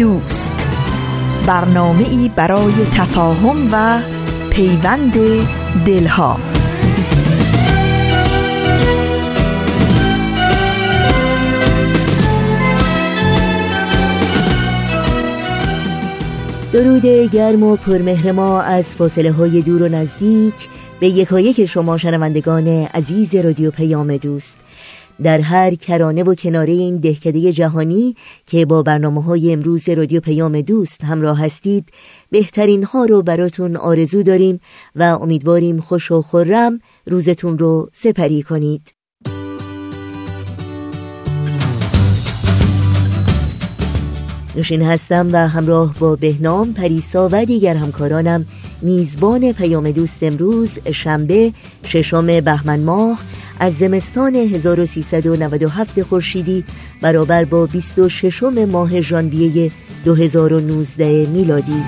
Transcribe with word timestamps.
دوست. 0.00 0.52
برنامه 1.46 2.08
ای 2.08 2.30
برای 2.36 2.72
تفاهم 2.72 3.68
و 3.72 4.00
پیوند 4.50 5.12
دلها. 5.86 6.40
درود 16.72 17.06
گرم 17.30 17.62
و 17.62 17.76
پرمهر 17.76 18.32
ما 18.32 18.62
از 18.62 18.96
فاصله 18.96 19.32
های 19.32 19.62
دور 19.62 19.82
و 19.82 19.88
نزدیک. 19.88 20.54
به 21.00 21.08
یکایک 21.08 21.66
شما 21.66 21.98
شنوندگان 21.98 22.68
عزیز 22.68 23.34
رادیو 23.34 23.70
پیام 23.70 24.16
دوست. 24.16 24.58
در 25.22 25.40
هر 25.40 25.74
کرانه 25.74 26.22
و 26.22 26.34
کناره 26.34 26.72
این 26.72 26.96
دهکده 26.96 27.52
جهانی 27.52 28.14
که 28.46 28.66
با 28.66 28.82
برنامه 28.82 29.22
های 29.22 29.52
امروز 29.52 29.88
رادیو 29.88 30.20
پیام 30.20 30.60
دوست 30.60 31.04
همراه 31.04 31.44
هستید 31.44 31.88
بهترین 32.30 32.84
ها 32.84 33.04
رو 33.04 33.22
براتون 33.22 33.76
آرزو 33.76 34.22
داریم 34.22 34.60
و 34.96 35.02
امیدواریم 35.02 35.80
خوش 35.80 36.10
و 36.10 36.22
خورم 36.22 36.80
روزتون 37.06 37.58
رو 37.58 37.88
سپری 37.92 38.42
کنید. 38.42 38.94
نوشین 44.56 44.82
هستم 44.82 45.28
و 45.32 45.48
همراه 45.48 45.94
با 45.98 46.16
بهنام 46.16 46.72
پریسا 46.72 47.28
و 47.32 47.44
دیگر 47.44 47.74
همکارانم 47.74 48.46
میزبان 48.82 49.52
پیام 49.52 49.90
دوست 49.90 50.22
امروز 50.22 50.78
شنبه 50.92 51.52
ششم 51.86 52.26
بهمن 52.40 52.80
ماه 52.80 53.18
از 53.60 53.78
زمستان 53.78 54.34
1397 54.34 56.02
خورشیدی 56.02 56.64
برابر 57.00 57.44
با 57.44 57.66
26 57.66 58.42
ماه 58.42 59.00
ژانویه 59.00 59.70
2019 60.04 61.26
میلادی. 61.26 61.82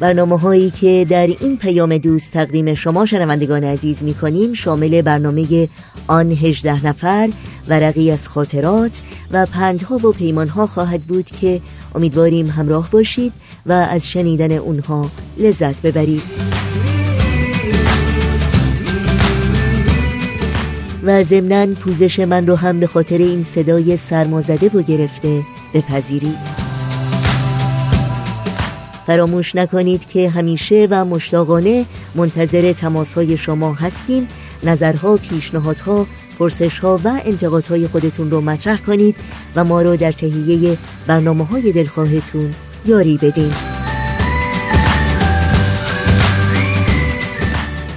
برنامه 0.00 0.38
هایی 0.38 0.70
که 0.70 1.06
در 1.08 1.26
این 1.26 1.56
پیام 1.56 1.98
دوست 1.98 2.32
تقدیم 2.32 2.74
شما 2.74 3.06
شنوندگان 3.06 3.64
عزیز 3.64 4.04
می 4.04 4.14
کنیم 4.14 4.52
شامل 4.52 5.02
برنامه 5.02 5.68
آن 6.06 6.32
18 6.32 6.86
نفر 6.86 7.30
ورقی 7.68 8.10
از 8.10 8.28
خاطرات 8.28 9.02
و 9.30 9.46
پندها 9.46 9.96
و 9.96 10.12
پیمانها 10.12 10.66
خواهد 10.66 11.00
بود 11.00 11.24
که 11.24 11.60
امیدواریم 11.94 12.46
همراه 12.50 12.90
باشید 12.90 13.32
و 13.66 13.72
از 13.72 14.08
شنیدن 14.08 14.52
اونها 14.52 15.10
لذت 15.38 15.82
ببرید. 15.82 16.22
و 21.04 21.24
ضمنا 21.24 21.74
پوزش 21.74 22.18
من 22.20 22.46
رو 22.46 22.56
هم 22.56 22.80
به 22.80 22.86
خاطر 22.86 23.18
این 23.18 23.42
صدای 23.42 23.96
سرمازده 23.96 24.68
و 24.68 24.82
گرفته 24.82 25.42
بپذیرید. 25.74 26.64
فراموش 29.06 29.54
نکنید 29.54 30.06
که 30.06 30.30
همیشه 30.30 30.86
و 30.90 31.04
مشتاقانه 31.04 31.84
منتظر 32.14 32.72
تماس 32.72 33.14
های 33.14 33.36
شما 33.36 33.74
هستیم. 33.74 34.28
نظرها، 34.62 35.16
پیشنهادها، 35.16 36.06
پرسشها 36.38 37.00
و 37.04 37.20
انتقادهای 37.24 37.88
خودتون 37.88 38.30
رو 38.30 38.40
مطرح 38.40 38.76
کنید 38.76 39.16
و 39.56 39.64
ما 39.64 39.82
رو 39.82 39.96
در 39.96 40.12
تهیه 40.12 40.78
برنامه 41.06 41.44
های 41.44 41.72
دلخواهتون 41.72 42.50
یاری 42.86 43.18
بدین. 43.22 43.83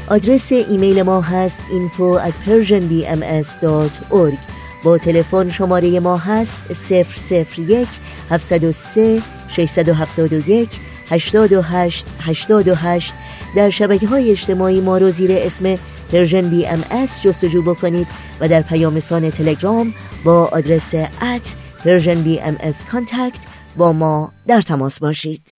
آدرس 0.08 0.52
ایمیل 0.52 1.02
ما 1.02 1.22
هست 1.22 1.62
info 1.62 2.20
at 2.28 2.34
persianbms.org 2.48 4.38
با 4.84 4.98
تلفن 4.98 5.50
شماره 5.50 6.00
ما 6.00 6.18
هست 6.18 6.58
001 6.92 7.88
703 8.30 9.22
671 9.48 10.70
828 11.10 12.08
828 12.20 13.14
در 13.56 13.70
شبکه 13.70 14.08
های 14.08 14.32
اجتماعی 14.32 14.82
ما 14.82 14.98
رو 14.98 15.10
زیر 15.10 15.32
اسم 15.34 15.76
Persian 16.12 16.50
BMS 16.50 17.22
جستجو 17.22 17.62
بکنید 17.62 18.08
و 18.40 18.48
در 18.48 18.62
پیام 18.62 19.00
رسان 19.00 19.30
تلگرام 19.30 19.94
با 20.24 20.46
آدرس 20.46 20.96
at 21.22 21.56
Persian 21.86 22.22
BMS 22.22 22.86
contact 22.86 23.40
با 23.78 23.94
ما 23.94 24.32
در 24.48 24.62
تماس 24.62 25.00
باشید. 25.00 25.57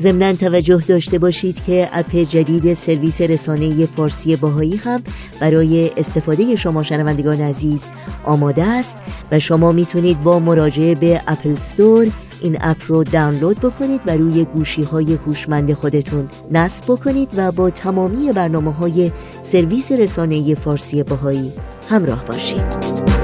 ضمنا 0.00 0.32
توجه 0.32 0.82
داشته 0.88 1.18
باشید 1.18 1.64
که 1.64 1.88
اپ 1.92 2.16
جدید 2.16 2.74
سرویس 2.74 3.20
رسانه 3.20 3.86
فارسی 3.86 4.36
بهایی 4.36 4.76
هم 4.76 5.02
برای 5.40 5.90
استفاده 5.96 6.56
شما 6.56 6.82
شنوندگان 6.82 7.40
عزیز 7.40 7.84
آماده 8.24 8.64
است 8.64 8.96
و 9.32 9.38
شما 9.38 9.72
می‌تونید 9.72 10.22
با 10.22 10.38
مراجعه 10.38 10.94
به 10.94 11.22
Apple 11.26 11.54
Store 11.54 12.10
این 12.40 12.58
اپ 12.60 12.76
رو 12.86 13.04
دانلود 13.04 13.60
بکنید 13.60 14.00
و 14.06 14.16
روی 14.16 14.44
گوشی 14.44 14.82
های 14.82 15.14
هوشمند 15.14 15.72
خودتون 15.72 16.28
نصب 16.50 16.84
بکنید 16.84 17.30
و 17.36 17.52
با 17.52 17.70
تمامی 17.70 18.32
برنامه 18.32 18.72
های 18.72 19.12
سرویس 19.42 19.92
رسانه 19.92 20.54
فارسی 20.54 21.02
باهایی 21.02 21.52
همراه 21.90 22.24
باشید. 22.24 23.19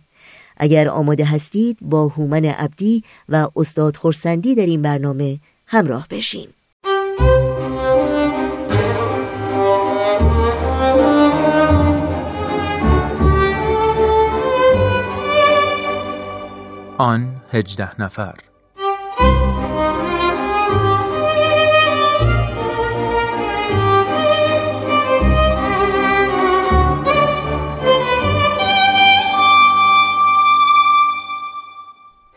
اگر 0.57 0.89
آماده 0.89 1.25
هستید 1.25 1.77
با 1.81 2.07
هومن 2.07 2.45
عبدی 2.45 3.03
و 3.29 3.47
استاد 3.55 3.95
خورسندی 3.95 4.55
در 4.55 4.65
این 4.65 4.81
برنامه 4.81 5.39
همراه 5.67 6.07
بشیم 6.09 6.47
آن 17.53 17.59
هجده 17.59 18.01
نفر. 18.01 18.35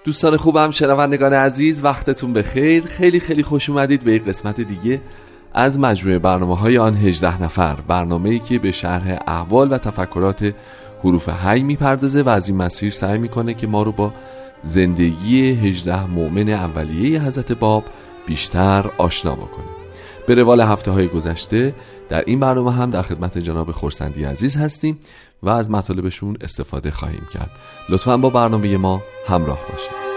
دوستان 0.04 0.36
خوبم 0.36 0.70
شنوندگان 0.70 1.32
عزیز 1.32 1.84
وقتتون 1.84 2.32
بخیر. 2.32 2.86
خیلی 2.86 3.20
خیلی 3.20 3.42
خوش 3.42 3.70
اومدید 3.70 4.04
به 4.04 4.12
یک 4.12 4.24
قسمت 4.24 4.60
دیگه 4.60 5.00
از 5.54 5.78
مجموعه 5.78 6.18
برنامه 6.18 6.56
های 6.56 6.78
آن 6.78 6.94
18 6.94 7.42
نفر. 7.42 7.74
برنامه 7.74 8.30
ای 8.30 8.38
که 8.38 8.58
به 8.58 8.72
شرح 8.72 9.18
احوال 9.26 9.72
و 9.72 9.78
تفکرات 9.78 10.54
حروف 11.04 11.28
هی 11.28 11.62
می‌پردازه 11.62 12.22
و 12.22 12.28
از 12.28 12.48
این 12.48 12.56
مسیر 12.58 12.92
سعی 12.92 13.18
می‌کنه 13.18 13.54
که 13.54 13.66
ما 13.66 13.82
رو 13.82 13.92
با 13.92 14.12
زندگی 14.62 15.50
18 15.50 16.06
مؤمن 16.06 16.48
اولیه 16.48 17.22
حضرت 17.22 17.52
باب 17.52 17.84
بیشتر 18.26 18.90
آشنا 18.98 19.34
بکنه. 19.34 19.66
به 20.26 20.34
روال 20.34 20.60
هفته 20.60 20.90
های 20.90 21.08
گذشته 21.08 21.74
در 22.08 22.24
این 22.26 22.40
برنامه 22.40 22.72
هم 22.72 22.90
در 22.90 23.02
خدمت 23.02 23.38
جناب 23.38 23.72
خورسندی 23.72 24.24
عزیز 24.24 24.56
هستیم 24.56 24.98
و 25.42 25.48
از 25.48 25.70
مطالبشون 25.70 26.36
استفاده 26.40 26.90
خواهیم 26.90 27.26
کرد. 27.32 27.50
لطفا 27.88 28.16
با 28.16 28.30
برنامه 28.30 28.76
ما 28.76 29.02
همراه 29.26 29.58
باشید. 29.72 30.07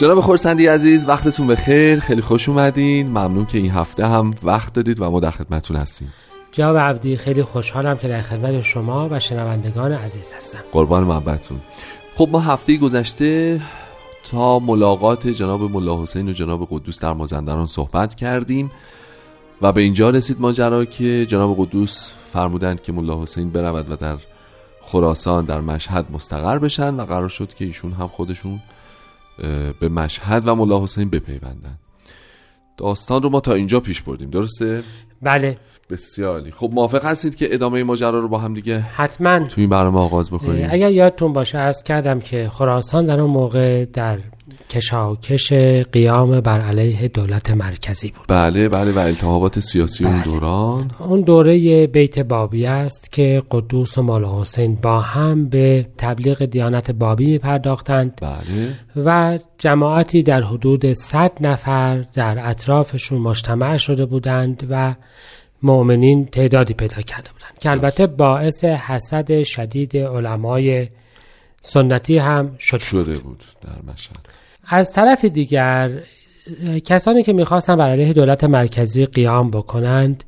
جناب 0.00 0.20
خورسندی 0.20 0.66
عزیز 0.66 1.08
وقتتون 1.08 1.46
بخیر. 1.46 2.00
خیلی 2.00 2.22
خوش 2.22 2.48
اومدین. 2.48 3.08
ممنون 3.08 3.46
که 3.46 3.58
این 3.58 3.70
هفته 3.70 4.06
هم 4.06 4.34
وقت 4.42 4.72
دادید 4.72 5.00
و 5.00 5.10
ما 5.10 5.20
در 5.20 5.30
خدمتتون 5.30 5.76
هستیم. 5.76 6.12
جناب 6.52 6.76
عبدی 6.76 7.16
خیلی 7.16 7.42
خوشحالم 7.42 7.98
که 7.98 8.08
در 8.08 8.20
خدمت 8.20 8.60
شما 8.60 9.08
و 9.10 9.20
شنوندگان 9.20 9.92
عزیز 9.92 10.32
هستم. 10.32 10.58
قربان 10.72 11.04
محبتتون. 11.04 11.60
خب 12.16 12.28
ما 12.32 12.40
هفته 12.40 12.76
گذشته 12.76 13.60
تا 14.30 14.58
ملاقات 14.58 15.28
جناب 15.28 15.62
ملا 15.62 16.02
حسین 16.02 16.28
و 16.28 16.32
جناب 16.32 16.68
قدوس 16.70 17.00
در 17.00 17.12
مازندران 17.12 17.66
صحبت 17.66 18.14
کردیم 18.14 18.70
و 19.62 19.72
به 19.72 19.80
اینجا 19.80 20.10
رسید 20.10 20.40
ماجرا 20.40 20.84
که 20.84 21.26
جناب 21.26 21.56
قدوس 21.58 22.10
فرمودند 22.32 22.82
که 22.82 22.92
ملا 22.92 23.22
حسین 23.22 23.50
برود 23.50 23.90
و 23.90 23.96
در 23.96 24.16
خراسان 24.82 25.44
در 25.44 25.60
مشهد 25.60 26.06
مستقر 26.12 26.58
بشن 26.58 26.94
و 26.94 27.04
قرار 27.04 27.28
شد 27.28 27.54
که 27.54 27.64
ایشون 27.64 27.92
هم 27.92 28.08
خودشون 28.08 28.60
به 29.80 29.88
مشهد 29.88 30.48
و 30.48 30.54
ملا 30.54 30.82
حسین 30.82 31.10
بپیوندن. 31.10 31.78
داستان 32.76 33.22
رو 33.22 33.28
ما 33.28 33.40
تا 33.40 33.52
اینجا 33.52 33.80
پیش 33.80 34.02
بردیم 34.02 34.30
درسته؟ 34.30 34.82
بله. 35.22 35.58
بسیاری 35.90 36.50
خب 36.50 36.70
موافق 36.72 37.04
هستید 37.04 37.36
که 37.36 37.54
ادامه 37.54 37.84
ماجرا 37.84 38.20
رو 38.20 38.28
با 38.28 38.38
هم 38.38 38.54
دیگه 38.54 38.78
حتما. 38.78 39.38
توی 39.38 39.62
این 39.62 39.70
برنامه 39.70 39.98
آغاز 39.98 40.30
بکنیم؟ 40.30 40.68
اگر 40.70 40.90
یادتون 40.90 41.32
باشه 41.32 41.58
عرض 41.58 41.82
کردم 41.82 42.18
که 42.18 42.48
خراسان 42.48 43.06
در 43.06 43.20
اون 43.20 43.30
موقع 43.30 43.84
در 43.84 44.18
کشاکش 44.70 45.52
قیام 45.92 46.40
بر 46.40 46.60
علیه 46.60 47.08
دولت 47.08 47.50
مرکزی 47.50 48.10
بود. 48.10 48.24
بله 48.28 48.68
بله 48.68 48.92
و 48.92 48.98
التهابات 48.98 49.60
سیاسی 49.60 50.04
بله. 50.04 50.12
اون 50.12 50.22
دوران. 50.22 50.90
اون 50.98 51.20
دوره 51.20 51.86
بیت 51.86 52.18
بابی 52.18 52.66
است 52.66 53.12
که 53.12 53.42
قدوس 53.50 53.98
و 53.98 54.02
مولا 54.02 54.40
حسین 54.40 54.74
با 54.74 55.00
هم 55.00 55.48
به 55.48 55.86
تبلیغ 55.98 56.44
دیانت 56.44 56.90
بابی 56.90 57.26
می 57.26 57.38
پرداختند 57.38 58.20
بله. 58.22 58.74
و 59.06 59.38
جماعتی 59.58 60.22
در 60.22 60.42
حدود 60.42 60.92
100 60.92 61.32
نفر 61.40 62.04
در 62.12 62.48
اطرافشون 62.50 63.18
مجتمع 63.18 63.76
شده 63.76 64.06
بودند 64.06 64.66
و 64.70 64.94
مؤمنین 65.62 66.26
تعدادی 66.26 66.74
پیدا 66.74 67.02
کرده 67.02 67.30
بودند 67.32 67.58
که 67.60 67.70
البته 67.70 68.06
باعث 68.06 68.64
حسد 68.64 69.42
شدید 69.42 69.96
علمای 69.96 70.88
سنتی 71.62 72.18
هم 72.18 72.56
شده, 72.58 72.84
شده 72.84 73.18
بود 73.18 73.44
در 73.62 73.92
مشهد. 73.92 74.39
از 74.72 74.92
طرف 74.92 75.24
دیگر 75.24 75.90
کسانی 76.84 77.22
که 77.22 77.32
می‌خواستن 77.32 77.76
بر 77.76 77.90
علیه 77.90 78.12
دولت 78.12 78.44
مرکزی 78.44 79.06
قیام 79.06 79.50
بکنند 79.50 80.24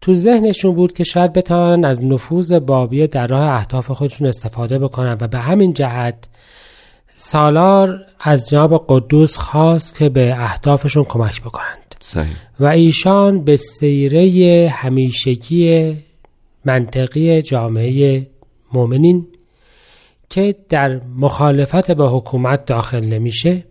تو 0.00 0.14
ذهنشون 0.14 0.74
بود 0.74 0.92
که 0.92 1.04
شاید 1.04 1.32
بتوانند 1.32 1.84
از 1.84 2.04
نفوذ 2.04 2.52
بابیه 2.52 3.06
در 3.06 3.26
راه 3.26 3.50
اهداف 3.50 3.90
خودشون 3.90 4.26
استفاده 4.26 4.78
بکنند 4.78 5.22
و 5.22 5.28
به 5.28 5.38
همین 5.38 5.72
جهت 5.72 6.28
سالار 7.16 8.00
از 8.20 8.48
جناب 8.48 8.84
قدوس 8.88 9.36
خواست 9.36 9.98
که 9.98 10.08
به 10.08 10.34
اهدافشون 10.38 11.04
کمک 11.04 11.40
بکنند. 11.40 11.94
صحیح. 12.00 12.36
و 12.60 12.66
ایشان 12.66 13.44
به 13.44 13.56
سیره 13.56 14.68
همیشگی 14.68 15.94
منطقی 16.64 17.42
جامعه 17.42 18.26
مؤمنین 18.72 19.26
که 20.30 20.54
در 20.68 21.00
مخالفت 21.16 21.90
به 21.90 22.08
حکومت 22.08 22.66
داخل 22.66 23.04
نمیشه 23.04 23.64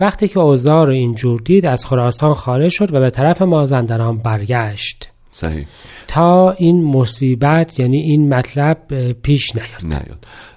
وقتی 0.00 0.28
که 0.28 0.40
اوضاع 0.40 0.86
رو 0.86 0.92
اینجور 0.92 1.40
دید 1.40 1.66
از 1.66 1.86
خراسان 1.86 2.34
خارج 2.34 2.70
شد 2.72 2.94
و 2.94 3.00
به 3.00 3.10
طرف 3.10 3.42
مازندران 3.42 4.18
برگشت. 4.18 5.08
صحیح. 5.30 5.66
تا 6.08 6.50
این 6.50 6.84
مصیبت 6.84 7.80
یعنی 7.80 7.96
این 7.96 8.34
مطلب 8.34 9.12
پیش 9.12 9.52
نیاد. 9.56 9.94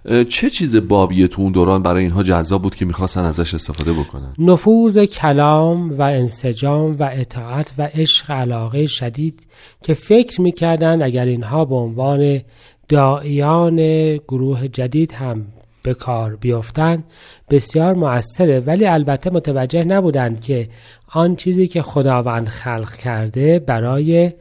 نیاد. 0.06 0.28
چه 0.28 0.50
چیز 0.50 0.76
بابیه 0.88 1.28
تو 1.28 1.42
اون 1.42 1.52
دوران 1.52 1.84
برای 1.84 2.04
اینها 2.04 2.24
جذاب 2.24 2.62
بود 2.62 2.76
که 2.76 2.86
می‌خواستن 2.86 3.22
ازش 3.24 3.54
استفاده 3.54 3.94
بکنن؟ 3.94 4.34
نفوذ 4.40 5.00
کلام 5.06 5.98
و 6.00 6.02
انسجام 6.02 6.96
و 7.00 7.10
اطاعت 7.14 7.74
و 7.78 7.90
عشق 7.94 8.32
علاقه 8.32 8.86
شدید 8.86 9.40
که 9.84 9.94
فکر 9.94 10.42
می‌کردند 10.42 11.02
اگر 11.02 11.26
اینها 11.26 11.66
به 11.66 11.76
عنوان 11.76 12.42
داعیان 12.90 13.78
گروه 14.18 14.68
جدید 14.68 15.12
هم 15.12 15.46
به 15.84 15.94
کار 15.94 16.36
بیفتند 16.36 17.04
بسیار 17.50 17.94
مؤثره 17.94 18.60
ولی 18.60 18.88
البته 18.88 19.30
متوجه 19.30 19.84
نبودند 19.84 20.42
که 20.42 20.70
آن 21.08 21.36
چیزی 21.36 21.68
که 21.68 21.82
خداوند 21.82 22.48
خلق 22.48 22.94
کرده 22.94 23.60
برای 23.60 24.32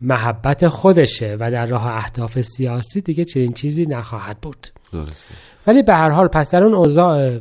محبت 0.00 0.68
خودشه 0.68 1.36
و 1.40 1.50
در 1.50 1.66
راه 1.66 1.86
اهداف 1.86 2.40
سیاسی 2.40 3.00
دیگه 3.00 3.24
چنین 3.24 3.52
چیزی 3.52 3.86
نخواهد 3.86 4.38
بود. 4.40 4.66
درسته. 4.92 5.34
ولی 5.66 5.82
به 5.82 5.94
هر 5.94 6.10
حال 6.10 6.28
پس 6.28 6.50
در 6.50 6.62
اون 6.64 6.74
اوضاع 6.74 7.38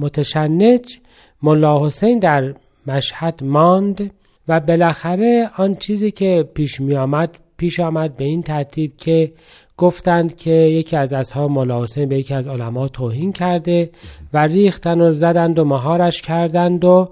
متشنج 0.00 0.98
ملا 1.42 1.86
حسین 1.86 2.18
در 2.18 2.54
مشهد 2.86 3.44
ماند 3.44 4.10
و 4.48 4.60
بالاخره 4.60 5.50
آن 5.56 5.74
چیزی 5.74 6.10
که 6.10 6.48
پیش 6.54 6.80
می 6.80 6.96
آمد 6.96 7.30
پیش 7.56 7.80
آمد 7.80 8.16
به 8.16 8.24
این 8.24 8.42
ترتیب 8.42 8.96
که 8.96 9.32
گفتند 9.78 10.36
که 10.36 10.50
یکی 10.50 10.96
از 10.96 11.12
اصحاب 11.12 11.50
ملا 11.50 11.82
حسین 11.82 12.08
به 12.08 12.18
یکی 12.18 12.34
از 12.34 12.46
علما 12.46 12.88
توهین 12.88 13.32
کرده 13.32 13.90
و 14.32 14.38
ریختن 14.38 15.00
و 15.00 15.12
زدند 15.12 15.58
و 15.58 15.64
مهارش 15.64 16.22
کردند 16.22 16.84
و 16.84 17.10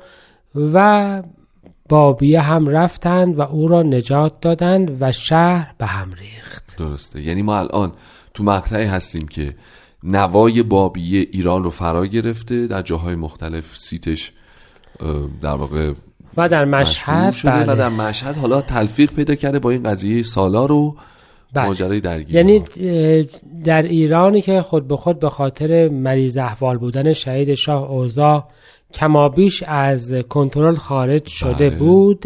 و 0.54 1.22
بابیه 1.88 2.40
هم 2.40 2.68
رفتند 2.68 3.38
و 3.38 3.42
او 3.42 3.68
را 3.68 3.82
نجات 3.82 4.40
دادند 4.40 4.96
و 5.00 5.12
شهر 5.12 5.74
به 5.78 5.86
هم 5.86 6.12
ریخت 6.12 6.76
درسته 6.78 7.22
یعنی 7.22 7.42
ما 7.42 7.58
الان 7.58 7.92
تو 8.34 8.44
مقطعی 8.44 8.84
هستیم 8.84 9.28
که 9.28 9.54
نوای 10.02 10.62
بابیه 10.62 11.28
ایران 11.32 11.62
رو 11.64 11.70
فرا 11.70 12.06
گرفته 12.06 12.66
در 12.66 12.82
جاهای 12.82 13.14
مختلف 13.14 13.76
سیتش 13.76 14.32
در 15.42 15.54
واقع 15.54 15.92
و 16.36 16.48
در 16.48 16.64
مشهد 16.64 17.32
شده 17.32 17.50
بله. 17.50 17.72
و 17.72 17.76
در 17.76 17.88
مشهد 17.88 18.36
حالا 18.36 18.60
تلفیق 18.60 19.12
پیدا 19.12 19.34
کرده 19.34 19.58
با 19.58 19.70
این 19.70 19.82
قضیه 19.82 20.22
سالار 20.22 20.72
و 20.72 20.90
بله. 20.90 21.00
ماجرای 21.54 22.00
درگیری 22.00 22.38
یعنی 22.38 22.64
در 23.64 23.82
ایرانی 23.82 24.40
که 24.40 24.62
خود 24.62 24.88
به 24.88 24.96
خود 24.96 25.18
به 25.18 25.28
خاطر 25.28 25.88
مریض 25.88 26.36
احوال 26.36 26.78
بودن 26.78 27.12
شهید 27.12 27.54
شاه 27.54 27.90
اوزا 27.90 28.44
کمابیش 28.92 29.62
از 29.66 30.14
کنترل 30.14 30.74
خارج 30.74 31.26
شده 31.26 31.70
بله. 31.70 31.78
بود 31.78 32.24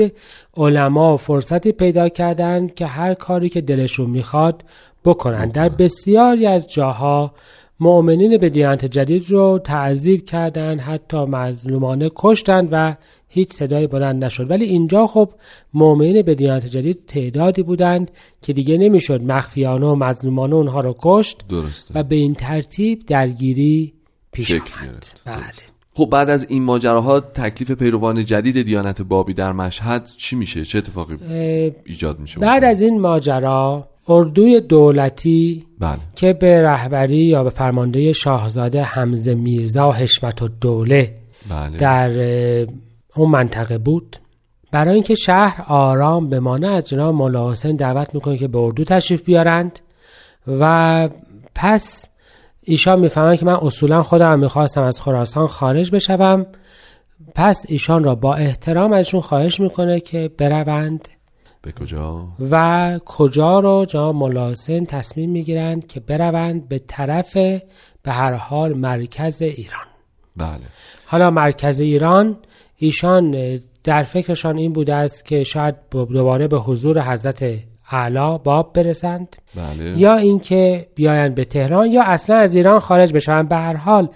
علما 0.56 1.16
فرصتی 1.16 1.72
پیدا 1.72 2.08
کردند 2.08 2.74
که 2.74 2.86
هر 2.86 3.14
کاری 3.14 3.48
که 3.48 3.60
دلشون 3.60 4.10
می‌خواد 4.10 4.64
بکنند 5.04 5.52
در 5.52 5.68
بسیاری 5.68 6.46
از 6.46 6.72
جاها 6.72 7.32
مؤمنین 7.80 8.38
به 8.38 8.50
دیانت 8.50 8.84
جدید 8.84 9.30
رو 9.30 9.60
تعذیب 9.64 10.24
کردند 10.24 10.80
حتی 10.80 11.24
مظلومانه 11.24 12.10
کشتند 12.16 12.68
و 12.72 12.94
هیچ 13.32 13.52
صدایی 13.52 13.86
بلند 13.86 14.24
نشد. 14.24 14.50
ولی 14.50 14.64
اینجا 14.64 15.06
خب 15.06 15.32
مؤمنین 15.74 16.22
به 16.22 16.34
دیانت 16.34 16.66
جدید 16.66 17.06
تعدادی 17.06 17.62
بودند 17.62 18.10
که 18.42 18.52
دیگه 18.52 18.78
نمی‌شد 18.78 19.22
مخفیانه 19.22 19.86
و 19.86 19.94
مظلومانه 19.94 20.54
اونها 20.54 20.80
رو 20.80 20.94
کشت 21.02 21.44
درسته. 21.48 21.94
و 21.94 22.02
به 22.02 22.16
این 22.16 22.34
ترتیب 22.34 23.06
درگیری 23.06 23.92
پیش 24.32 24.50
آمد. 24.50 25.06
بله. 25.24 25.42
خب 25.94 26.08
بعد 26.12 26.30
از 26.30 26.50
این 26.50 26.62
ماجراها 26.62 27.20
تکلیف 27.20 27.70
پیروان 27.70 28.24
جدید 28.24 28.62
دیانت 28.62 29.02
بابی 29.02 29.34
در 29.34 29.52
مشهد 29.52 30.08
چی 30.16 30.36
میشه؟ 30.36 30.64
چه 30.64 30.78
اتفاقی 30.78 31.16
ایجاد 31.84 32.18
میشه؟ 32.18 32.40
بعد 32.40 32.64
از 32.64 32.82
این 32.82 33.00
ماجرا 33.00 33.88
اردوی 34.08 34.60
دولتی 34.60 35.66
بله. 35.78 35.98
که 36.16 36.32
به 36.32 36.62
رهبری 36.62 37.16
یا 37.16 37.44
به 37.44 37.50
فرمانده 37.50 38.12
شاهزاده 38.12 38.82
حمزه 38.82 39.34
میرزا 39.34 39.88
و 39.88 39.92
حشمت 39.92 40.42
و 40.42 40.48
دوله 40.48 41.14
بله. 41.50 41.76
در 41.76 42.10
اون 43.16 43.30
منطقه 43.30 43.78
بود. 43.78 44.16
برای 44.72 44.94
اینکه 44.94 45.14
شهر 45.14 45.64
آرام 45.68 46.28
بمانه 46.28 46.68
از 46.68 46.88
جناب 46.88 47.14
مولا 47.14 47.52
حسین 47.52 47.76
دعوت 47.76 48.14
می‌کنه 48.14 48.36
که 48.36 48.48
به 48.48 48.58
اردو 48.58 48.84
تشریف 48.84 49.24
بیارند 49.24 49.78
و 50.46 51.08
پس 51.54 52.08
ایشان 52.62 53.00
می‌فهمند 53.00 53.38
که 53.38 53.46
من 53.46 53.58
اصولا 53.62 54.02
خودم 54.02 54.38
می‌خواستم 54.38 54.82
از 54.82 55.00
خراسان 55.00 55.46
خارج 55.46 55.90
بشوم. 55.90 56.46
پس 57.34 57.66
ایشان 57.68 58.04
را 58.04 58.14
با 58.14 58.34
احترام 58.34 58.92
ازشون 58.92 59.20
خواهش 59.20 59.60
می‌کنه 59.60 60.00
که 60.00 60.30
بروند. 60.38 61.08
به 61.62 61.72
کجا؟ 61.72 62.28
و 62.50 62.98
کجا 63.06 63.60
رو 63.60 63.84
جناب 63.84 64.14
مولا 64.14 64.50
حسین 64.50 64.86
تصمیم 64.86 65.30
می‌گیرند 65.30 65.86
که 65.86 66.00
بروند 66.00 66.68
به 66.68 66.78
طرف 66.78 67.36
به 68.02 68.12
هر 68.12 68.32
حال 68.32 68.72
مرکز 68.72 69.42
ایران. 69.42 69.89
بله. 70.40 70.66
حالا 71.06 71.30
مرکز 71.30 71.80
ایران 71.80 72.36
ایشان 72.76 73.34
در 73.84 74.02
فکرشان 74.02 74.56
این 74.56 74.72
بوده 74.72 74.94
است 74.94 75.24
که 75.24 75.44
شاید 75.44 75.74
دوباره 75.90 76.48
به 76.48 76.58
حضور 76.58 77.02
حضرت 77.02 77.44
اعلی 77.90 78.38
باب 78.44 78.72
برسند. 78.72 79.36
بله. 79.54 79.98
یا 79.98 80.16
اینکه 80.16 80.86
بیایند 80.94 81.34
به 81.34 81.44
تهران 81.44 81.90
یا 81.90 82.02
اصلا 82.02 82.36
از 82.36 82.54
ایران 82.54 82.78
خارج 82.78 83.12
بشوند. 83.12 83.48
به 83.48 83.56
هر 83.56 83.76
حال 83.76 84.08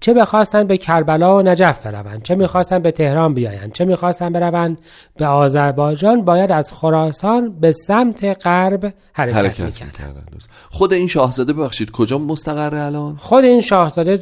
چه 0.00 0.14
بخواستند 0.14 0.68
به 0.68 0.76
کربلا 0.76 1.36
و 1.36 1.42
نجف 1.42 1.86
بروند 1.86 2.22
چه 2.22 2.34
می‌خواستند 2.34 2.82
به 2.82 2.90
تهران 2.90 3.34
بیایند 3.34 3.72
چه 3.72 3.84
می‌خواستند 3.84 4.32
بروند 4.32 4.78
به 5.16 5.26
آذربایجان 5.26 6.24
باید 6.24 6.52
از 6.52 6.72
خراسان 6.72 7.60
به 7.60 7.72
سمت 7.72 8.46
غرب 8.46 8.94
حرکت, 9.12 9.36
حرکت 9.36 9.60
می‌کرد 9.60 9.86
می‌کردن. 9.86 10.24
خود 10.70 10.92
این 10.92 11.08
شاهزاده 11.08 11.52
ببخشید 11.52 11.90
کجا 11.90 12.18
مستقره 12.18 12.82
الان 12.82 13.16
خود 13.16 13.44
این 13.44 13.60
شاهزاده 13.60 14.20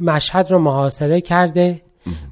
مشهد 0.00 0.50
رو 0.50 0.58
محاصره 0.58 1.20
کرده 1.20 1.82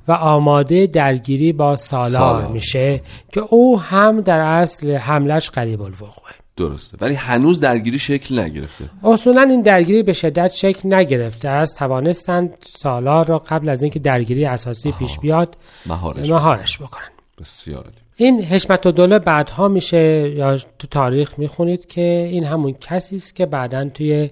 و 0.08 0.12
آماده 0.12 0.86
درگیری 0.86 1.52
با 1.52 1.76
سالار, 1.76 2.08
سالار. 2.10 2.46
میشه 2.46 3.00
که 3.32 3.40
او 3.40 3.80
هم 3.80 4.20
در 4.20 4.40
اصل 4.40 4.96
حملش 4.96 5.50
قریب 5.50 5.82
الوقوعه 5.82 6.37
درسته. 6.58 6.98
ولی 7.00 7.14
هنوز 7.14 7.60
درگیری 7.60 7.98
شکل 7.98 8.38
نگرفته. 8.38 8.84
اصولا 9.04 9.42
این 9.42 9.62
درگیری 9.62 10.02
به 10.02 10.12
شدت 10.12 10.52
شکل 10.52 10.94
نگرفته 10.94 11.48
است. 11.48 11.78
توانستند 11.78 12.54
سالار 12.60 13.26
را 13.26 13.38
قبل 13.38 13.68
از 13.68 13.82
اینکه 13.82 13.98
درگیری 13.98 14.44
اساسی 14.44 14.92
پیش 14.92 15.18
بیاد 15.18 15.56
مهارش 15.86 16.30
مهارش 16.30 16.78
بکنن 16.78 17.08
بسیار. 17.40 17.84
این 18.16 18.44
حشمت 18.44 18.86
و 18.86 18.90
دوله 18.90 19.18
بعدها 19.18 19.68
میشه 19.68 20.32
یا 20.36 20.56
تو 20.78 20.86
تاریخ 20.90 21.38
می‌خونید 21.38 21.86
که 21.86 22.28
این 22.32 22.44
همون 22.44 22.72
کسی 22.80 23.16
است 23.16 23.36
که 23.36 23.46
بعدا 23.46 23.88
توی 23.88 24.30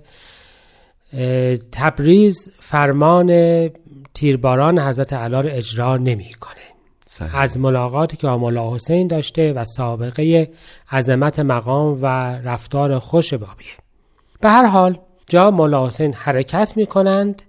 تبریز 1.73 2.50
فرمان 2.61 3.30
تیرباران 4.14 4.78
حضرت 4.78 5.12
علا 5.12 5.40
رو 5.40 5.49
اجرا 5.52 5.97
نمی‌کنه. 5.97 6.65
صحیح. 7.09 7.37
از 7.37 7.59
ملاقاتی 7.59 8.17
که 8.17 8.27
با 8.27 8.39
مولا 8.39 8.75
حسین 8.75 9.07
داشته 9.07 9.53
و 9.53 9.65
سابقه 9.65 10.51
عظمت 10.93 11.39
مقام 11.39 11.99
و 12.03 12.07
رفتار 12.45 12.99
خوش 12.99 13.35
بابیه 13.35 13.73
به 14.41 14.49
هر 14.49 14.67
حال 14.67 14.99
جا 15.27 15.51
مولا 15.51 15.87
حسین 15.87 16.13
حرکت 16.15 16.73
می 16.77 16.87
کنند 16.87 17.43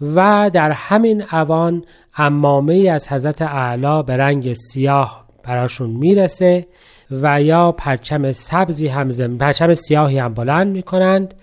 و 0.00 0.50
در 0.54 0.70
همین 0.70 1.24
اوان 1.32 1.84
امامه 2.16 2.74
از 2.74 3.08
حضرت 3.08 3.42
اعلی 3.42 4.02
به 4.02 4.16
رنگ 4.16 4.52
سیاه 4.52 5.24
براشون 5.44 5.90
می‌رسه 5.90 6.66
و 7.22 7.42
یا 7.42 7.72
پرچم 7.72 8.32
سبزی 8.32 8.88
هم 8.88 9.10
زم... 9.10 9.36
پرچم 9.36 9.74
سیاهی 9.74 10.18
هم 10.18 10.34
بلند 10.34 10.72
می 10.72 10.82
کنند 10.82 11.34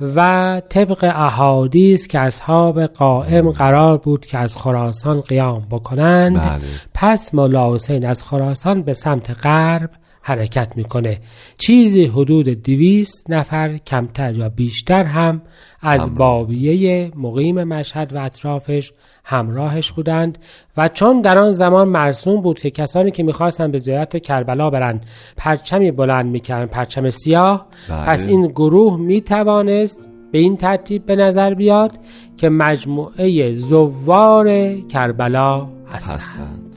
و 0.00 0.62
طبق 0.68 1.04
احادیث 1.04 2.06
که 2.06 2.18
اصحاب 2.18 2.82
قائم 2.84 3.50
قرار 3.50 3.98
بود 3.98 4.26
که 4.26 4.38
از 4.38 4.56
خراسان 4.56 5.20
قیام 5.20 5.66
بکنند 5.70 6.40
بله. 6.40 6.60
پس 6.94 7.34
مولا 7.34 7.74
حسین 7.74 8.06
از 8.06 8.22
خراسان 8.22 8.82
به 8.82 8.94
سمت 8.94 9.30
غرب 9.30 9.90
حرکت 10.28 10.72
می‌کنه. 10.76 11.18
چیزی 11.58 12.04
حدود 12.04 12.48
دویست 12.48 13.30
نفر 13.30 13.76
کمتر 13.76 14.34
یا 14.34 14.48
بیشتر 14.48 15.04
هم 15.04 15.42
از 15.80 16.14
بابیه 16.14 17.10
مقیم 17.16 17.64
مشهد 17.64 18.12
و 18.12 18.24
اطرافش 18.24 18.92
همراهش 19.24 19.92
بودند 19.92 20.38
و 20.76 20.88
چون 20.88 21.20
در 21.20 21.38
آن 21.38 21.50
زمان 21.50 21.88
مرسوم 21.88 22.40
بود 22.40 22.58
که 22.58 22.70
کسانی 22.70 23.10
که 23.10 23.22
می‌خواستند 23.22 23.72
به 23.72 23.78
زیارت 23.78 24.16
کربلا 24.16 24.70
برند 24.70 25.06
پرچمی 25.36 25.90
بلند 25.90 26.26
می‌کردن 26.26 26.66
پرچم 26.66 27.10
سیاه 27.10 27.66
بله. 27.88 28.06
پس 28.06 28.26
این 28.26 28.46
گروه 28.46 28.96
می‌توانست 29.00 30.08
به 30.32 30.38
این 30.38 30.56
ترتیب 30.56 31.06
به 31.06 31.16
نظر 31.16 31.54
بیاد 31.54 31.98
که 32.36 32.48
مجموعه 32.48 33.52
زوار 33.52 34.74
کربلا 34.74 35.68
هستند. 35.92 36.16
هستند. 36.16 36.67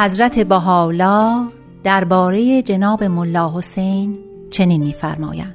حضرت 0.00 0.38
بهاءالله 0.38 1.48
درباره 1.84 2.62
جناب 2.62 3.04
ملا 3.04 3.52
حسین 3.56 4.18
چنین 4.50 4.82
می‌فرمایند. 4.82 5.54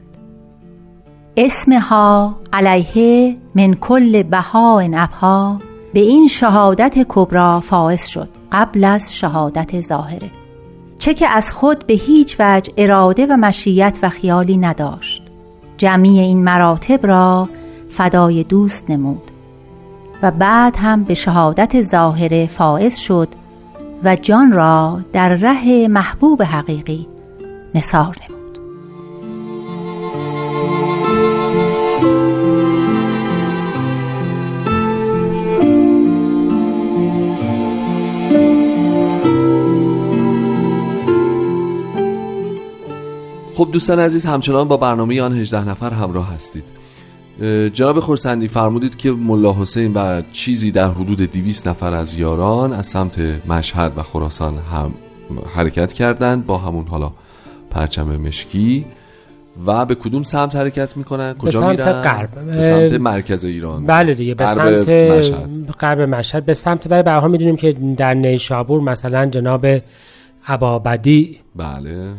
اسمها 1.38 2.36
علیه 2.54 3.38
من 3.56 3.74
کل 3.74 4.24
بهاء 4.24 4.90
ابها 4.94 5.60
به 5.94 6.00
این 6.00 6.28
شهادت 6.28 7.06
کبرا 7.10 7.60
فائز 7.60 8.06
شد 8.06 8.30
قبل 8.52 8.84
از 8.84 9.16
شهادت 9.16 9.82
ظاهره. 9.82 10.32
چه 11.00 11.14
که 11.14 11.28
از 11.28 11.54
خود 11.54 11.88
به 11.88 11.94
هیچ 11.94 12.36
وجه 12.40 12.74
اراده 12.78 13.26
و 13.26 13.38
مشیت 13.38 14.00
و 14.04 14.10
خیالی 14.10 14.58
نداشت. 14.58 15.24
جمعی 15.78 16.20
این 16.20 16.44
مراتب 16.44 17.08
را 17.08 17.50
فدای 17.90 18.44
دوست 18.44 18.90
نمود 18.90 19.32
و 20.22 20.32
بعد 20.32 20.78
هم 20.78 21.04
به 21.04 21.14
شهادت 21.14 21.82
ظاهره 21.82 22.48
فائز 22.48 22.98
شد 22.98 23.45
و 24.04 24.16
جان 24.16 24.52
را 24.52 25.00
در 25.14 25.30
ره 25.30 25.88
محبوب 25.88 26.44
حقیقی 26.44 27.08
نثار 27.76 28.16
نمود. 28.30 28.36
خب 43.56 43.70
دوستان 43.72 44.00
عزیز 44.00 44.26
همچنان 44.26 44.68
با 44.68 44.78
برنامه 44.78 45.22
آن 45.22 45.34
18 45.34 45.70
نفر 45.70 45.94
همراه 45.94 46.34
هستید. 46.34 46.85
جناب 47.74 48.00
خورسندی 48.00 48.48
فرمودید 48.48 48.98
که 48.98 49.12
ملا 49.12 49.54
حسین 49.54 49.94
و 49.94 50.22
چیزی 50.32 50.72
در 50.72 50.92
حدود 50.92 51.22
200 51.22 51.68
نفر 51.68 51.96
از 51.96 52.14
یاران 52.14 52.74
از 52.74 52.86
سمت 52.86 53.20
مشهد 53.48 53.94
و 53.98 54.04
خراسان 54.04 54.58
هم 54.58 54.94
حرکت 55.56 55.94
کردند 55.94 56.46
با 56.46 56.58
همون 56.58 56.88
حالا 56.88 57.12
پرچم 57.70 58.18
مشکی. 58.18 58.86
و 59.66 59.86
به 59.86 59.96
کدوم 59.96 60.24
سمت 60.24 60.56
حرکت 60.56 60.98
می‌کنن؟ 60.98 61.34
کجا 61.34 61.60
سمت 61.60 61.80
میرن؟ 61.80 62.02
غرب. 62.02 62.46
به 62.46 62.62
سمت 62.62 63.02
مرکز 63.02 63.46
ایران. 63.46 63.86
بله 63.86 64.14
دیگه 64.14 64.36
به 64.36 64.48
سمت 64.48 64.90
مشهد. 64.90 65.72
غرب 65.80 66.02
مشهد. 66.02 66.46
به 66.46 66.54
سمت 66.54 66.92
ولی 66.92 67.04
برها 67.04 67.28
می‌دونیم 67.28 67.56
که 67.56 67.76
در 67.98 68.14
نیشابور 68.14 68.82
مثلا 68.82 69.26
جناب 69.26 69.66
عبابدی 70.48 71.40
بله. 71.56 72.14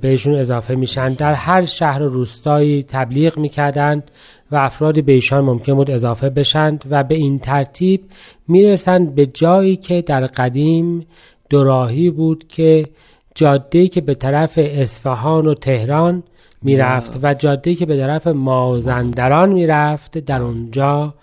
بهشون 0.00 0.34
اضافه 0.34 0.74
میشن. 0.74 1.12
در 1.12 1.34
هر 1.34 1.64
شهر 1.64 2.02
و 2.02 2.08
روستایی 2.08 2.82
تبلیغ 2.82 3.38
می‌کردند 3.38 4.10
و 4.50 4.56
افرادی 4.56 5.02
به 5.02 5.12
ایشان 5.12 5.44
ممکن 5.44 5.74
بود 5.74 5.90
اضافه 5.90 6.30
بشند 6.30 6.84
و 6.90 7.04
به 7.04 7.14
این 7.14 7.38
ترتیب 7.38 8.00
می‌رسند 8.48 9.14
به 9.14 9.26
جایی 9.26 9.76
که 9.76 10.02
در 10.02 10.26
قدیم 10.26 11.06
دوراهی 11.50 12.10
بود 12.10 12.48
که 12.48 12.86
جاده 13.34 13.88
که 13.88 14.00
به 14.00 14.14
طرف 14.14 14.58
اصفهان 14.62 15.46
و 15.46 15.54
تهران 15.54 16.22
می‌رفت 16.62 17.18
و 17.22 17.34
جاده 17.34 17.74
که 17.74 17.86
به 17.86 17.96
طرف 17.96 18.26
مازندران 18.26 19.52
می‌رفت. 19.52 20.18
در 20.18 20.42
اونجا 20.42 21.14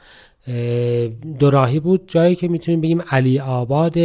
اه، 0.48 1.08
دوراهی 1.40 1.80
بود. 1.80 2.02
جایی 2.08 2.36
که 2.36 2.48
می‌تونیم 2.48 2.82
بگیم 2.82 3.02
علی 3.12 3.40
آباد 3.40 3.98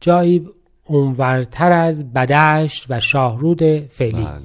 جایی 0.00 0.46
اونورتر 0.84 1.72
از 1.72 2.12
بدشت 2.12 2.86
و 2.88 3.00
شاهرود 3.00 3.62
فعلی. 3.78 4.12
بله 4.12 4.24
بله. 4.24 4.40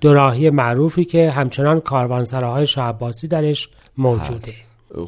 دوراهی 0.00 0.50
معروفی 0.50 1.04
که 1.04 1.30
همچنان 1.30 1.80
کاروانسراهای 1.80 2.66
شاه 2.66 2.88
عباسی 2.88 3.28
درش 3.28 3.68
موجوده. 3.98 4.52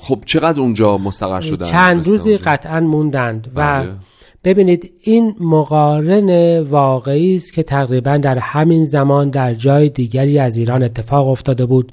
خب 0.01 0.23
چقدر 0.27 0.61
اونجا 0.61 0.99
مستقر 0.99 1.41
شدن؟ 1.41 1.67
چند 1.67 2.07
روزی 2.07 2.31
اونجا؟ 2.31 2.51
قطعا 2.51 2.81
موندند 2.81 3.53
و 3.55 3.83
بله. 3.83 3.93
ببینید 4.45 4.93
این 5.03 5.35
مقارن 5.41 6.61
واقعی 6.61 7.37
است 7.37 7.53
که 7.53 7.63
تقریبا 7.63 8.17
در 8.17 8.39
همین 8.39 8.87
زمان 8.87 9.31
در 9.31 9.55
جای 9.55 9.89
دیگری 9.89 10.39
از 10.39 10.57
ایران 10.57 10.83
اتفاق 10.83 11.29
افتاده 11.29 11.67
بود 11.67 11.93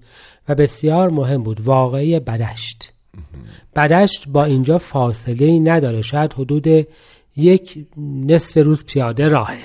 و 0.50 0.56
بسیار 0.56 1.10
مهم 1.10 1.44
بود. 1.44 1.62
واقعی 1.62 2.20
بدشت. 2.20 2.92
بدشت 3.76 4.28
با 4.28 4.44
اینجا 4.44 4.78
فاصله 4.78 5.46
ای 5.46 5.60
نداره. 5.60 6.02
شاید 6.02 6.34
حدود 6.34 6.68
یک 7.38 7.86
نصف 7.98 8.58
روز 8.58 8.86
پیاده 8.86 9.28
راهه. 9.28 9.58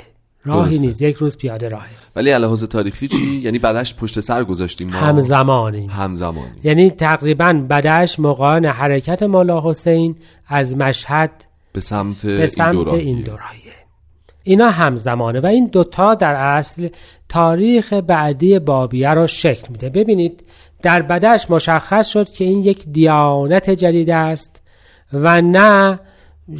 راهی. 0.45 0.79
نیست. 0.79 1.03
یک 1.03 1.17
روز 1.17 1.37
پیاده 1.37 1.69
راهه. 1.69 1.91
ولی 2.17 2.39
لحاظ 2.39 2.65
تاریخی 2.65 3.09
چی؟ 3.09 3.41
یعنی 3.45 3.59
بعدش 3.59 3.95
پشت 3.95 4.21
سر 4.21 4.45
گذاشتیم 4.45 4.91
ما. 4.91 4.99
همزمانی. 4.99 5.87
همزمانی. 5.87 6.51
یعنی 6.65 6.91
تقریبا 6.91 7.53
بدش 7.71 8.21
مقارن 8.21 8.65
حرکت 8.65 9.23
مولا 9.23 9.71
حسین 9.71 10.17
از 10.49 10.77
مشهد 10.77 11.31
به 11.73 11.81
سمت 11.81 12.27
به 12.27 12.47
سمت 12.47 12.67
این 12.69 12.75
دوراهیه. 12.85 13.07
این 13.07 13.23
دوراهیه 13.23 13.73
اینا 14.43 14.71
همزمانه 14.71 15.41
و 15.41 15.47
این 15.47 15.67
دوتا 15.67 16.15
در 16.15 16.35
اصل 16.35 16.89
تاریخ 17.29 17.93
بعدی 17.93 18.59
بابیه 18.59 19.15
را 19.15 19.27
شکل 19.27 19.67
میده. 19.71 19.91
ببینید 19.91 20.45
در 20.83 21.03
بدش 21.03 21.51
مشخص 21.51 22.09
شد 22.09 22.29
که 22.29 22.45
این 22.45 22.63
یک 22.63 22.85
دیانت 22.89 23.71
جدید 23.71 24.11
است 24.11 24.63
و 25.13 25.41
نه 25.41 26.01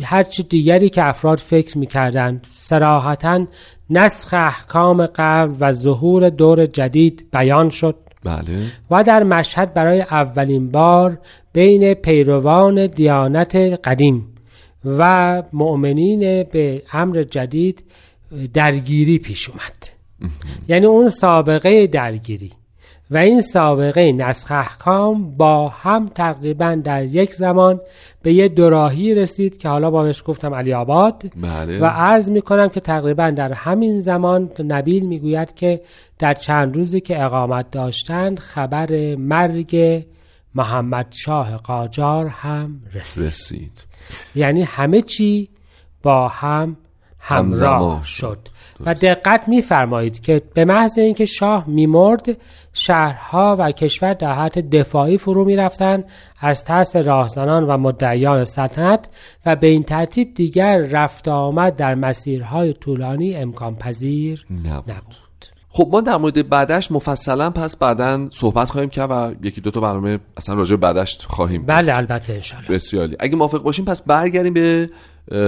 هرچی 0.03 0.43
دیگری 0.43 0.89
که 0.89 1.05
افراد 1.05 1.39
فکر 1.39 1.79
می‌کردند 1.79 2.47
سراحتا 2.51 3.47
نسخ 3.91 4.35
احکام 4.35 5.07
قبل 5.07 5.55
و 5.61 5.73
ظهور 5.73 6.29
دور 6.29 6.67
جدید 6.67 7.29
بیان 7.33 7.71
شد. 7.71 7.97
بله. 8.25 8.63
و 8.91 9.03
در 9.05 9.23
مشهد 9.23 9.75
برای 9.75 10.01
اولین 10.01 10.71
بار 10.71 11.19
بین 11.53 11.95
پیروان 11.95 12.87
دیانت 12.87 13.57
قدیم 13.57 14.35
و 14.85 15.43
مؤمنین 15.53 16.43
به 16.43 16.83
امر 16.93 17.23
جدید 17.23 17.85
درگیری 18.55 19.19
پیش 19.19 19.49
اومد. 19.49 19.89
یعنی 20.69 20.87
اون 20.87 21.09
سابقه 21.09 21.87
درگیری. 21.87 22.53
و 23.11 23.17
این 23.17 23.41
سابقه 23.41 24.13
نسخ 24.13 24.51
احکام 24.51 25.35
با 25.35 25.69
هم 25.69 26.09
تقریبا 26.09 26.75
در 26.85 27.05
یک 27.05 27.35
زمان 27.35 27.81
به 28.23 28.33
یه 28.33 28.49
دوراهی 28.49 29.15
رسید 29.15 29.57
که 29.57 29.69
حالا 29.69 29.91
با 29.91 30.03
بهش 30.03 30.23
گفتم 30.27 30.55
علی 30.55 30.73
آباد. 30.73 31.23
بله. 31.37 31.81
و 31.81 31.85
عرض 31.85 32.31
می 32.31 32.43
کنم 32.43 32.69
که 32.69 32.81
تقریبا 32.81 33.31
در 33.31 33.53
همین 33.53 34.01
زمان 34.01 34.51
نبیل 34.59 35.07
می‌گوید 35.07 35.55
که 35.55 35.81
در 36.19 36.35
چند 36.35 36.77
روزی 36.77 37.01
که 37.01 37.25
اقامت 37.25 37.71
داشتند 37.71 38.39
خبر 38.39 39.17
مرگ 39.17 40.05
محمد 40.55 41.07
شاه 41.11 41.57
قاجار 41.57 42.27
هم 42.27 42.81
رسید. 42.95 43.25
رسید. 43.25 43.81
یعنی 44.35 44.63
همه 44.63 45.03
چی 45.03 45.49
با 46.03 46.29
هم 46.29 46.77
همراه 47.21 48.05
شد. 48.05 48.39
و 48.87 48.95
دقت 48.95 49.49
میفرمایید 49.49 50.21
که 50.21 50.43
به 50.55 50.65
محض 50.65 50.99
اینکه 50.99 51.25
شاه 51.25 51.65
میمرد 51.69 52.37
شهرها 52.73 53.57
و 53.59 53.73
کشور 53.73 54.15
در 54.15 54.33
حالت 54.33 54.59
دفاعی 54.59 55.19
فرو 55.19 55.45
می‌رفتند 55.45 56.05
از 56.41 56.65
ترس 56.65 56.97
راهزنان 56.97 57.65
و 57.65 57.77
مدعیان 57.77 58.45
سلطنت 58.45 59.09
و 59.47 59.57
به 59.57 59.67
این 59.67 59.83
ترتیب 59.83 60.35
دیگر 60.35 60.79
رفت 60.79 61.29
آمد 61.29 61.77
در 61.77 61.95
مسیرهای 61.95 62.73
طولانی 62.73 63.37
امکان 63.37 63.77
پذیر 63.77 64.47
نبود. 64.51 64.91
نبود. 64.91 65.21
خب 65.73 65.89
ما 65.93 66.01
در 66.01 66.17
مورد 66.17 66.49
بدشت 66.49 66.93
مفصلا 66.93 67.51
پس 67.51 67.77
بعدا 67.77 68.29
صحبت 68.31 68.71
خواهیم 68.71 68.91
کرد 68.91 69.11
و 69.11 69.47
یکی 69.47 69.61
دو 69.61 69.71
تا 69.71 69.81
برنامه 69.81 70.19
اصلا 70.37 70.55
راجع 70.55 70.77
به 70.77 70.87
بدشت 70.87 71.25
خواهیم 71.25 71.67
بله 71.67 71.97
البته 71.97 72.33
انشالله 72.33 72.69
بسیاری 72.69 73.17
اگه 73.21 73.37
موافق 73.37 73.63
باشیم 73.63 73.85
پس 73.85 74.03
برگردیم 74.03 74.55
به 74.55 74.91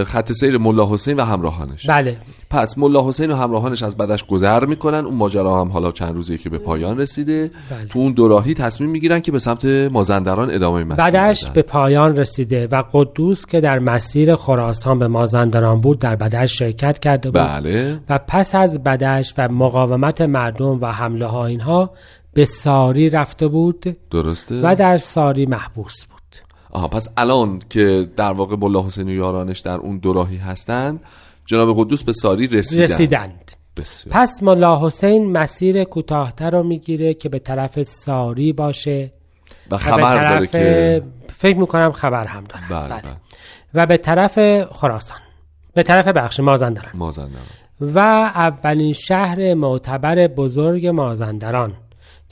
خط 0.07 0.33
سیر 0.33 0.59
ملا 0.59 0.87
حسین 0.93 1.17
و 1.17 1.25
همراهانش. 1.25 1.87
بله. 1.87 2.17
پس 2.51 2.79
ملا 2.79 3.09
حسین 3.09 3.31
و 3.31 3.35
همراهانش 3.35 3.83
از 3.83 3.97
بدش 3.97 4.27
گذر 4.27 4.65
می‌کنن. 4.65 5.05
اون 5.05 5.15
ماجرا 5.15 5.61
هم 5.61 5.69
حالا 5.69 5.93
چند 5.93 6.15
روزیه 6.15 6.39
که 6.39 6.51
به 6.51 6.59
پایان 6.59 6.99
رسیده. 6.99 7.51
بله. 7.71 7.85
تو 7.85 7.99
اون 7.99 8.12
دوراهی 8.12 8.55
تصمیم 8.55 8.91
می‌گیرن 8.91 9.21
که 9.21 9.33
به 9.33 9.39
سمت 9.39 9.65
مازندران 9.65 10.55
ادامه 10.55 10.85
مسیر 10.85 11.05
بدشت 11.05 11.45
بدن. 11.45 11.53
به 11.55 11.62
پایان 11.62 12.17
رسیده 12.17 12.69
و 12.73 12.83
قدوس 12.93 13.47
که 13.47 13.61
در 13.61 13.79
مسیر 13.79 14.35
خراسان 14.35 14.99
به 14.99 15.09
مازندران 15.09 15.81
بود 15.81 15.99
در 15.99 16.17
بدشت 16.17 16.57
شرکت 16.57 16.99
کرده 16.99 17.31
بود. 17.31 17.41
بله. 17.41 18.01
و 18.09 18.21
پس 18.29 18.55
از 18.55 18.83
بدشت 18.83 19.35
و 19.39 19.49
مقاومت 19.49 20.21
مردم 20.21 20.81
و 20.81 20.87
حمله 20.87 21.27
ها 21.27 21.47
اینها 21.47 21.91
به 22.35 22.45
ساری 22.45 23.11
رفته 23.11 23.49
بود. 23.49 23.97
درسته. 24.11 24.61
و 24.65 24.75
در 24.75 24.99
ساری 24.99 25.47
محبوس 25.47 26.05
بود. 26.05 26.12
آها 26.73 26.88
پس 26.88 27.09
الان 27.17 27.62
که 27.71 28.09
در 28.17 28.33
واقع 28.33 28.57
ملا 28.57 28.87
حسین 28.87 29.09
و 29.09 29.12
یارانش 29.12 29.59
در 29.59 29.76
اون 29.76 29.99
دوراهی 29.99 30.37
هستند 30.37 31.00
جناب 31.47 31.81
قدوس 31.81 32.05
به 32.05 32.12
ساری 32.12 32.47
رسیدن 32.47 32.83
رسیدند. 32.83 33.52
بسیار. 33.76 34.14
پس 34.17 34.43
ملا 34.43 34.87
حسین 34.87 35.33
مسیر 35.33 35.85
کوتاهتر 35.85 36.50
رو 36.50 36.62
می‌گیره 36.62 37.14
که 37.14 37.29
به 37.29 37.38
طرف 37.38 37.83
ساری 37.83 38.52
باشه. 38.52 39.12
و 39.67 39.71
به 39.71 39.79
خبر 39.79 40.25
داره 40.25 40.47
طرف 40.47 40.52
که 40.52 41.02
فکر 41.33 41.59
می‌کنم 41.59 41.93
خبر 41.93 42.25
هم 42.25 42.45
داره 42.45 42.64
بله, 42.71 42.88
بله. 42.88 43.02
بله. 43.02 43.17
و 43.75 43.87
به 43.87 43.97
طرف 43.97 44.64
خراسان. 44.73 45.19
به 45.75 45.83
طرف 45.83 46.09
بخش 46.09 46.41
مازندران. 46.41 46.93
مازندران. 46.95 47.47
و 47.81 47.99
اولین 48.35 48.93
شهر 48.93 49.55
معتبر 49.55 50.26
بزرگ 50.26 50.87
مازندران. 50.87 51.73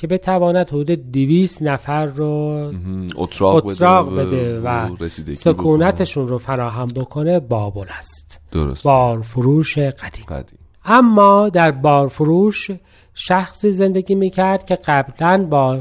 که 0.01 0.07
بتواند 0.07 0.69
حدود 0.69 0.91
200 0.91 1.63
نفر 1.63 2.07
رو. 2.07 2.73
اتراق, 3.17 3.67
اتراق 3.67 4.19
بده 4.19 4.61
و 4.61 4.97
رسیدگی 5.01 5.35
سکونتشون 5.35 6.29
رو 6.29 6.39
فراهم 6.39 6.89
بکنه 6.89 7.41
بابل 7.41 7.87
است. 7.99 8.41
درست. 8.53 8.85
بارفروش 8.85 9.79
قدیم. 9.79 10.25
قدیم. 10.29 10.59
اما 10.85 11.49
در 11.49 11.71
بارفروش 11.71 12.71
شخصی 13.15 13.71
زندگی 13.71 14.15
می‌کرد 14.15 14.65
که 14.65 14.75
قبلا 14.75 15.47
با 15.51 15.79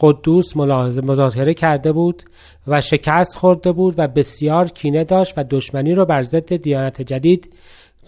قدوس 0.00 0.56
ملاحظه 0.56 1.00
مذاکره 1.00 1.54
کرده 1.54 1.92
بود 1.92 2.22
و 2.66 2.80
شکست 2.80 3.36
خورده 3.36 3.72
بود 3.72 3.94
و 3.98 4.08
بسیار 4.08 4.68
کینه 4.68 5.04
داشت 5.04 5.34
و 5.36 5.44
دشمنی 5.50 5.94
رو 5.94 6.04
بر 6.04 6.22
ضد 6.22 6.56
دیانت 6.56 7.02
جدید 7.02 7.52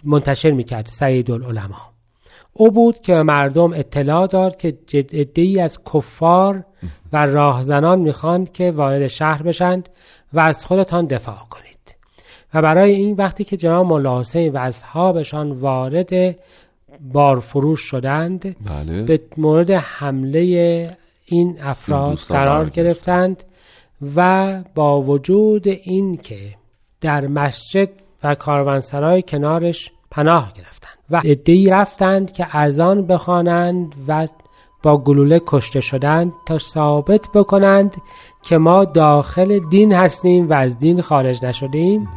منتشر 0.04 0.50
می‌کرد 0.50 0.86
سید 0.86 1.30
العلماء 1.30 1.91
او 2.52 2.70
بود 2.70 3.00
که 3.00 3.12
به 3.12 3.22
مردم 3.22 3.72
اطلاع 3.72 4.26
داد 4.26 4.56
که 4.56 4.76
ای 5.34 5.60
از 5.60 5.78
کفار 5.94 6.64
و 7.12 7.26
راهزنان 7.26 7.98
می‌خواند 7.98 8.52
که 8.52 8.70
وارد 8.70 9.06
شهر 9.06 9.42
بشند 9.42 9.88
و 10.32 10.40
از 10.40 10.64
خودتان 10.64 11.06
دفاع 11.06 11.38
کنید. 11.50 11.96
و 12.54 12.62
برای 12.62 12.92
این 12.92 13.16
وقتی 13.16 13.44
که 13.44 13.56
جناب 13.56 13.86
ملا 13.86 14.20
حسین 14.20 14.52
و 14.52 14.58
اصحابشان 14.58 15.52
وارد 15.52 16.36
بارفروش 17.12 17.80
شدند 17.80 18.56
بله. 18.64 19.02
به 19.02 19.20
مورد 19.36 19.70
حمله 19.70 20.40
این 21.26 21.58
افراد 21.62 22.18
قرار 22.18 22.68
گرفتند 22.68 23.44
و 24.16 24.60
با 24.74 25.02
وجود 25.02 25.68
این 25.68 26.16
که 26.16 26.54
در 27.00 27.26
مسجد 27.26 27.88
و 28.24 28.34
کاروانسرای 28.34 29.22
کنارش 29.22 29.90
پناه 30.10 30.52
گرفتند. 30.56 30.98
و 31.12 31.16
عدهای 31.16 31.70
رفتند 31.70 32.32
که 32.32 32.56
اذان 32.56 33.06
بخوانند 33.06 33.94
و 34.08 34.28
با 34.82 34.98
گلوله 34.98 35.40
کشته 35.46 35.80
شدند 35.80 36.32
تا 36.46 36.58
ثابت 36.58 37.28
بکنند 37.34 37.96
که 38.42 38.58
ما 38.58 38.84
داخل 38.84 39.58
دین 39.70 39.92
هستیم 39.92 40.50
و 40.50 40.52
از 40.52 40.78
دین 40.78 41.00
خارج 41.00 41.44
نشدیم. 41.44 42.08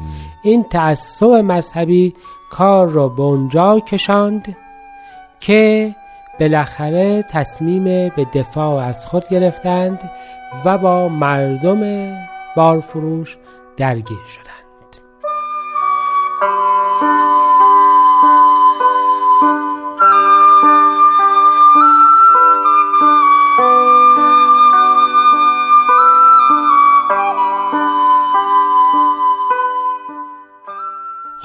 این 0.43 0.63
تعصب 0.63 1.25
مذهبی 1.25 2.13
کار 2.51 2.88
را 2.88 3.10
به 3.10 3.21
اونجا 3.21 3.79
کشاند 3.79 4.58
که 5.39 5.95
بالاخره 6.39 7.23
تصمیم 7.31 7.84
به 7.84 8.27
دفاع 8.34 8.84
از 8.84 9.05
خود 9.05 9.29
گرفتند 9.29 10.12
و 10.65 10.77
با 10.77 11.08
مردم 11.08 12.12
بارفروش 12.55 13.38
درگیر 13.77 14.17
شدند. 14.27 14.55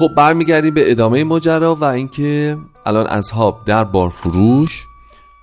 خب 0.01 0.15
برمیگردیم 0.17 0.75
به 0.75 0.91
ادامه 0.91 1.25
ماجرا 1.25 1.75
و 1.75 1.85
اینکه 1.85 2.57
الان 2.87 3.07
اصحاب 3.07 3.65
در 3.67 3.85
بارفروش 3.85 4.85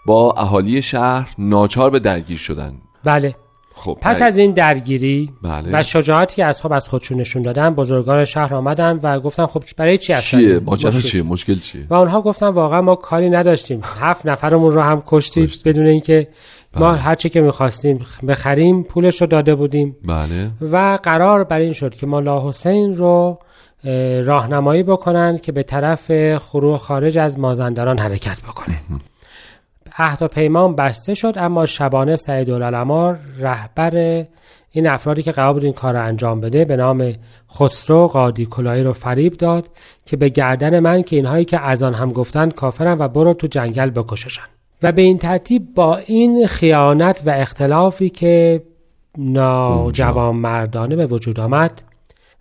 با 0.06 0.34
اهالی 0.38 0.82
شهر 0.82 1.30
ناچار 1.38 1.89
به 1.89 2.00
درگیر 2.00 2.38
شدن. 2.38 2.74
بله. 3.04 3.36
خب 3.76 3.98
پس 4.02 4.22
از 4.22 4.38
این 4.38 4.52
درگیری 4.52 5.32
بله. 5.41 5.70
و 5.74 5.84
شجاعتی 5.84 6.36
که 6.36 6.46
اصحاب 6.46 6.74
از 6.74 6.89
خودشون 6.89 7.20
نشون 7.20 7.41
دادن 7.41 7.70
بزرگان 7.76 8.26
شهر 8.26 8.56
آمدن 8.56 9.00
و 9.04 9.20
گفتن 9.20 9.46
خب 9.46 9.63
برای 9.78 9.98
چی 9.98 10.13
هستن 10.13 10.38
چیه؟ 10.38 10.60
ماجرا 10.60 11.02
چیه؟ 11.02 11.24
مشکل 11.24 11.60
چیه؟ 11.60 11.88
و 11.89 11.93
اونها 11.93 12.22
گفتن 12.22 12.48
واقعا 12.48 12.82
ما 12.82 12.96
کاری 12.96 13.30
نداشتیم. 13.30 13.82
هفت 13.84 14.26
نفرمون 14.26 14.74
رو 14.74 14.82
هم 14.82 15.04
کشتید. 15.06 15.62
بدون 15.65 15.86
اینکه 15.86 16.28
ما 16.76 16.91
بله. 16.91 16.98
هر 16.98 17.15
چی 17.15 17.30
که 17.30 17.41
می‌خواستیم 17.41 18.06
بخریم 18.28 18.84
پولش 18.84 19.22
رو 19.22 19.28
داده 19.28 19.56
بودیم. 19.56 19.96
بله. 20.06 20.52
و 20.72 21.00
قرار 21.04 21.43
بر 21.43 21.60
این 21.60 21.74
شد 21.74 21.96
که 21.96 22.08
ملا 22.08 22.50
حسین 22.50 22.96
رو 22.96 23.39
راهنمایی 24.26 24.84
بکنن 24.84 25.38
که 25.38 25.52
به 25.52 25.63
طرف 25.63 26.38
خروج 26.38 26.80
خارج 26.80 27.18
از 27.18 27.40
مازندران 27.40 28.00
حرکت 28.00 28.42
بکنه. 28.42 28.76
عهد 29.98 30.22
و 30.22 30.28
پیمان 30.28 30.76
بسته 30.76 31.13
شد 31.13 31.34
اما 31.38 31.66
شبانه 31.66 32.16
سید 32.16 32.50
العلماء 32.50 33.16
رهبر 33.40 34.26
این 34.72 34.88
افرادی 34.88 35.24
که 35.24 35.32
قرار 35.32 35.54
بود 35.54 35.63
این 35.63 35.74
کار 35.74 35.94
رو 35.94 36.04
انجام 36.04 36.42
بده 36.42 36.66
به 36.66 36.76
نام 36.76 37.13
خسرو 37.52 38.08
قادی 38.08 38.46
کلاهی 38.46 38.84
رو 38.84 38.94
فریب 38.94 39.34
داد 39.34 39.70
که 40.06 40.18
به 40.18 40.30
گردن 40.30 40.80
من 40.80 41.04
که 41.04 41.16
اینهایی 41.16 41.46
که 41.46 41.60
از 41.60 41.84
آن 41.84 41.94
هم 41.94 42.12
گفتند 42.12 42.54
کافرن 42.54 42.98
و 43.00 43.08
برو 43.08 43.34
تو 43.34 43.48
جنگل 43.48 43.90
بکششن. 43.90 44.44
و 44.84 44.92
به 44.92 45.02
این 45.02 45.18
ترتیب 45.18 45.74
با 45.76 45.98
این 45.98 46.48
خیانت 46.48 47.22
و 47.26 47.30
اختلافی 47.30 48.10
که 48.10 48.63
ناجوان 49.18 50.36
مردانه 50.36 50.96
به 50.96 51.06
وجود 51.06 51.40
آمد 51.40 51.82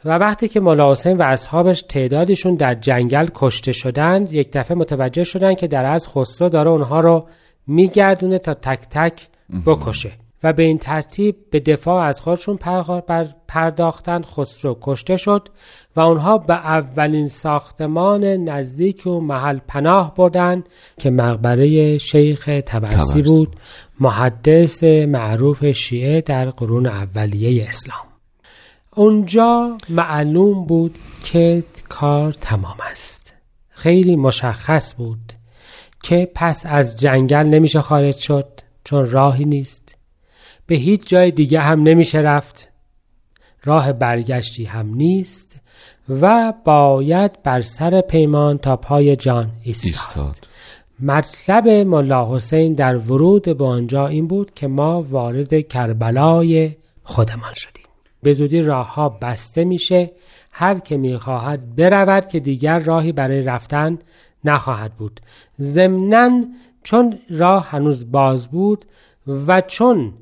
و 0.07 0.11
وقتی 0.11 0.49
که 0.49 0.61
مولا 0.61 0.92
حسین 0.92 1.16
و 1.16 1.23
اصحابش 1.23 1.83
تعدادشون 1.83 2.55
در 2.55 2.75
جنگل 2.75 3.29
کشته 3.35 3.73
شدند 3.73 4.33
یک 4.33 4.49
دفعه 4.53 4.77
متوجه 4.77 5.25
شدند 5.25 5.57
که 5.57 5.66
در 5.66 5.85
از 5.85 6.09
خسرو 6.09 6.49
داره 6.49 6.71
اونها 6.71 7.01
رو 7.01 7.27
میگردونه 7.66 8.38
تا 8.38 8.55
تک 8.55 8.81
تک 8.90 9.29
بکشه 9.66 10.12
و 10.42 10.53
به 10.53 10.62
این 10.62 10.79
ترتیب 10.79 11.37
به 11.51 11.61
دفاع 11.61 12.05
از 12.05 12.21
خودشون 12.21 12.57
پر- 12.57 13.01
بر- 13.01 13.35
پرداختند 13.49 14.25
خسرو 14.25 14.79
کشته 14.81 15.16
شد 15.16 15.49
و 15.97 16.01
اونها 16.01 16.38
به 16.38 16.55
اولین 16.55 17.29
ساختمان 17.29 18.25
نزدیک 18.25 19.07
و 19.07 19.21
محل 19.21 19.59
پناه 19.69 20.14
بردند 20.14 20.69
که 20.99 21.11
مقبره 21.11 21.99
شیخ 21.99 22.45
تبرسی. 22.66 23.23
بود 23.23 23.57
محدث 24.01 24.85
معروف 24.85 25.64
شیعه 25.64 26.21
در 26.21 26.51
قرون 26.51 26.87
اولیه 26.87 27.69
اسلام 27.69 28.15
اونجا 28.98 29.78
معلوم 29.88 30.64
بود 30.64 30.98
که 31.24 31.64
کار 31.88 32.32
تمام 32.32 32.76
است. 32.90 33.35
خیلی 33.68 34.16
مشخص 34.16 34.94
بود 34.94 35.32
که 36.02 36.30
پس 36.35 36.66
از 36.68 37.00
جنگل 37.00 37.46
نمیشه 37.46 37.80
خارج 37.80 38.16
شد 38.16 38.48
چون 38.85 39.11
راهی 39.11 39.44
نیست. 39.44 39.94
به 40.66 40.74
هیچ 40.74 41.06
جای 41.06 41.30
دیگه 41.30 41.61
هم 41.61 41.82
نمیشه 41.82 42.18
رفت. 42.18 42.68
راه 43.64 43.92
برگشتی 43.92 44.64
هم 44.64 44.94
نیست 44.94 45.61
و 46.09 46.52
باید 46.64 47.42
بر 47.42 47.62
سر 47.62 48.00
پیمان 48.00 48.59
تا 48.59 48.76
پای 48.76 49.16
جان 49.16 49.50
ایستاد, 49.62 49.92
ایستاد. 49.92 50.48
مطلب 51.00 51.68
ملا 51.68 52.37
حسین 52.37 52.74
در 52.74 52.96
ورود 52.96 53.59
به 53.59 53.64
آنجا 53.64 54.06
این 54.06 54.26
بود 54.26 54.54
که 54.54 54.66
ما 54.66 55.02
وارد 55.02 55.68
کربلای 55.68 56.76
خودمان 57.02 57.54
شدیم. 57.54 57.86
به 58.22 58.33
زودی 58.33 58.62
راه 58.62 58.94
ها 58.94 59.09
بسته 59.09 59.64
میشه. 59.64 60.12
هر 60.52 60.79
که 60.79 60.96
می‌خواهد 60.96 61.76
برود 61.76 62.26
که 62.26 62.40
دیگر 62.40 62.79
راهی 62.79 63.12
برای 63.12 63.42
رفتن 63.42 63.98
نخواهد 64.44 64.92
بود. 64.92 65.20
ضمنا 65.61 66.44
چون 66.83 67.18
راه 67.31 67.66
هنوز 67.70 68.12
باز 68.12 68.48
بود 68.48 68.85
و 69.26 69.61
چون 69.61 70.12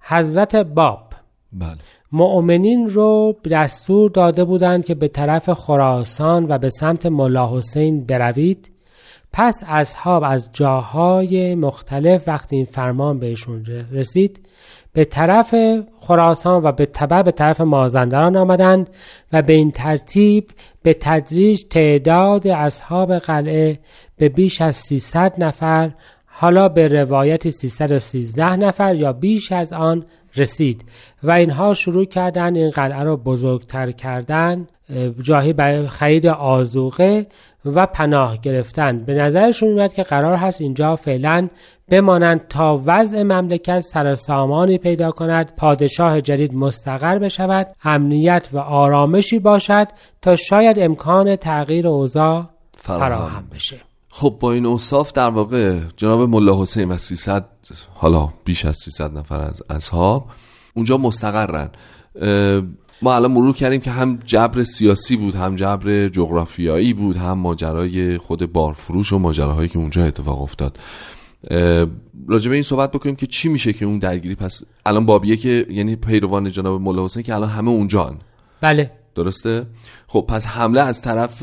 حضرت 0.00 0.56
باب 0.56 1.12
بله. 1.52 1.76
مؤمنین 2.12 2.88
رو 2.90 3.36
دستور 3.50 4.10
داده 4.10 4.44
بودند 4.44 4.84
که 4.84 4.94
به 4.94 5.08
طرف 5.08 5.50
خراسان 5.50 6.46
و 6.48 6.58
به 6.58 6.70
سمت 6.70 7.06
ملا 7.06 7.58
حسین 7.58 8.04
بروید 8.04 8.70
پس 9.32 9.62
اصحاب 9.66 10.22
از 10.26 10.50
جاهای 10.52 11.54
مختلف 11.54 12.28
وقتی 12.28 12.56
این 12.56 12.64
فرمان 12.64 13.18
بهشون 13.18 13.66
رسید 13.92 14.46
به 14.96 15.04
طرف 15.04 15.54
خراسان 16.00 16.62
و 16.64 16.72
به 16.72 16.86
تبع 16.86 17.22
به 17.22 17.30
طرف 17.30 17.60
مازندران 17.60 18.36
آمدند 18.36 18.90
و 19.32 19.42
به 19.42 19.52
این 19.52 19.70
ترتیب 19.70 20.50
به 20.82 20.96
تدریج 21.00 21.64
تعداد 21.70 22.48
اصحاب 22.48 23.18
قلعه 23.18 23.78
به 24.16 24.28
بیش 24.28 24.60
از 24.60 24.76
300 24.76 25.34
نفر 25.38 25.90
حالا 26.26 26.68
به 26.68 26.88
روایت 26.88 27.48
313 27.50 28.56
نفر 28.56 28.94
یا 28.94 29.12
بیش 29.12 29.52
از 29.52 29.72
آن 29.72 30.04
رسید 30.36 30.84
و 31.22 31.32
اینها 31.32 31.74
شروع 31.74 32.04
کردن 32.04 32.56
این 32.56 32.70
قلعه 32.70 33.02
را 33.02 33.16
بزرگتر 33.16 33.90
کردن 33.90 34.66
جاهی 35.22 35.52
برای 35.52 35.88
خرید 35.88 36.26
آزوقه 36.26 37.26
و 37.64 37.86
پناه 37.86 38.38
گرفتن. 38.40 39.04
به 39.04 39.14
نظرشون 39.14 39.72
میاد 39.72 39.92
که 39.92 40.02
قرار 40.02 40.34
هست 40.34 40.60
اینجا 40.60 40.96
فعلا 40.96 41.48
بمانند 41.88 42.48
تا 42.48 42.82
وضع 42.86 43.22
مملکت 43.22 43.80
سر 43.80 44.14
سامانی 44.14 44.78
پیدا 44.78 45.10
کند 45.10 45.52
پادشاه 45.56 46.20
جدید 46.20 46.54
مستقر 46.54 47.18
بشود 47.18 47.66
امنیت 47.84 48.48
و 48.52 48.58
آرامشی 48.58 49.38
باشد 49.38 49.88
تا 50.22 50.36
شاید 50.36 50.78
امکان 50.78 51.36
تغییر 51.36 51.88
اوضاع 51.88 52.44
فراهم. 52.76 53.44
بشه. 53.54 53.76
خب 54.10 54.36
با 54.40 54.52
این 54.52 54.66
اوصاف 54.66 55.12
در 55.12 55.30
واقع 55.30 55.80
جناب 55.96 56.20
ملا 56.20 56.62
حسین 56.62 56.88
و 56.88 56.98
300 56.98 57.44
حالا 57.94 58.28
بیش 58.44 58.64
از 58.64 58.76
300 58.76 59.18
نفر 59.18 59.40
از 59.40 59.62
اصحاب 59.70 60.26
اونجا 60.74 60.98
مستقرن. 60.98 61.70
ما 63.02 63.14
الان 63.14 63.32
مرور 63.32 63.54
کردیم 63.54 63.80
که 63.80 63.90
هم 63.90 64.18
جبر 64.24 64.64
سیاسی 64.64 65.16
بود 65.16 65.34
هم 65.34 65.56
جبر 65.56 66.08
جغرافیایی 66.08 66.92
بود 66.92 67.16
هم 67.16 67.38
ماجرای 67.38 68.18
خود 68.18 68.52
بارفروش 68.52 69.12
و 69.12 69.18
ماجراهایی 69.18 69.68
که 69.68 69.78
اونجا 69.78 70.04
اتفاق 70.04 70.42
افتاد. 70.42 70.78
راجع 72.28 72.48
به 72.48 72.54
این 72.54 72.62
صحبت 72.62 72.92
بکنیم 72.92 73.16
که 73.16 73.26
چی 73.26 73.48
میشه 73.48 73.72
که 73.72 73.84
اون 73.84 73.98
درگیری. 73.98 74.34
پس 74.34 74.62
الان 74.86 75.06
بابیه 75.06 75.36
که 75.36 75.66
یعنی 75.70 75.96
پیروان 75.96 76.50
جناب 76.50 76.80
ملا 76.80 77.04
حسین 77.04 77.22
که 77.22 77.34
الان 77.34 77.48
همه 77.48 77.70
اونجان 77.70 78.18
بله. 78.60 78.90
درسته؟ 79.14 79.66
خب 80.06 80.24
پس 80.28 80.46
حمله 80.46 80.80
از 80.80 81.02
طرف 81.02 81.42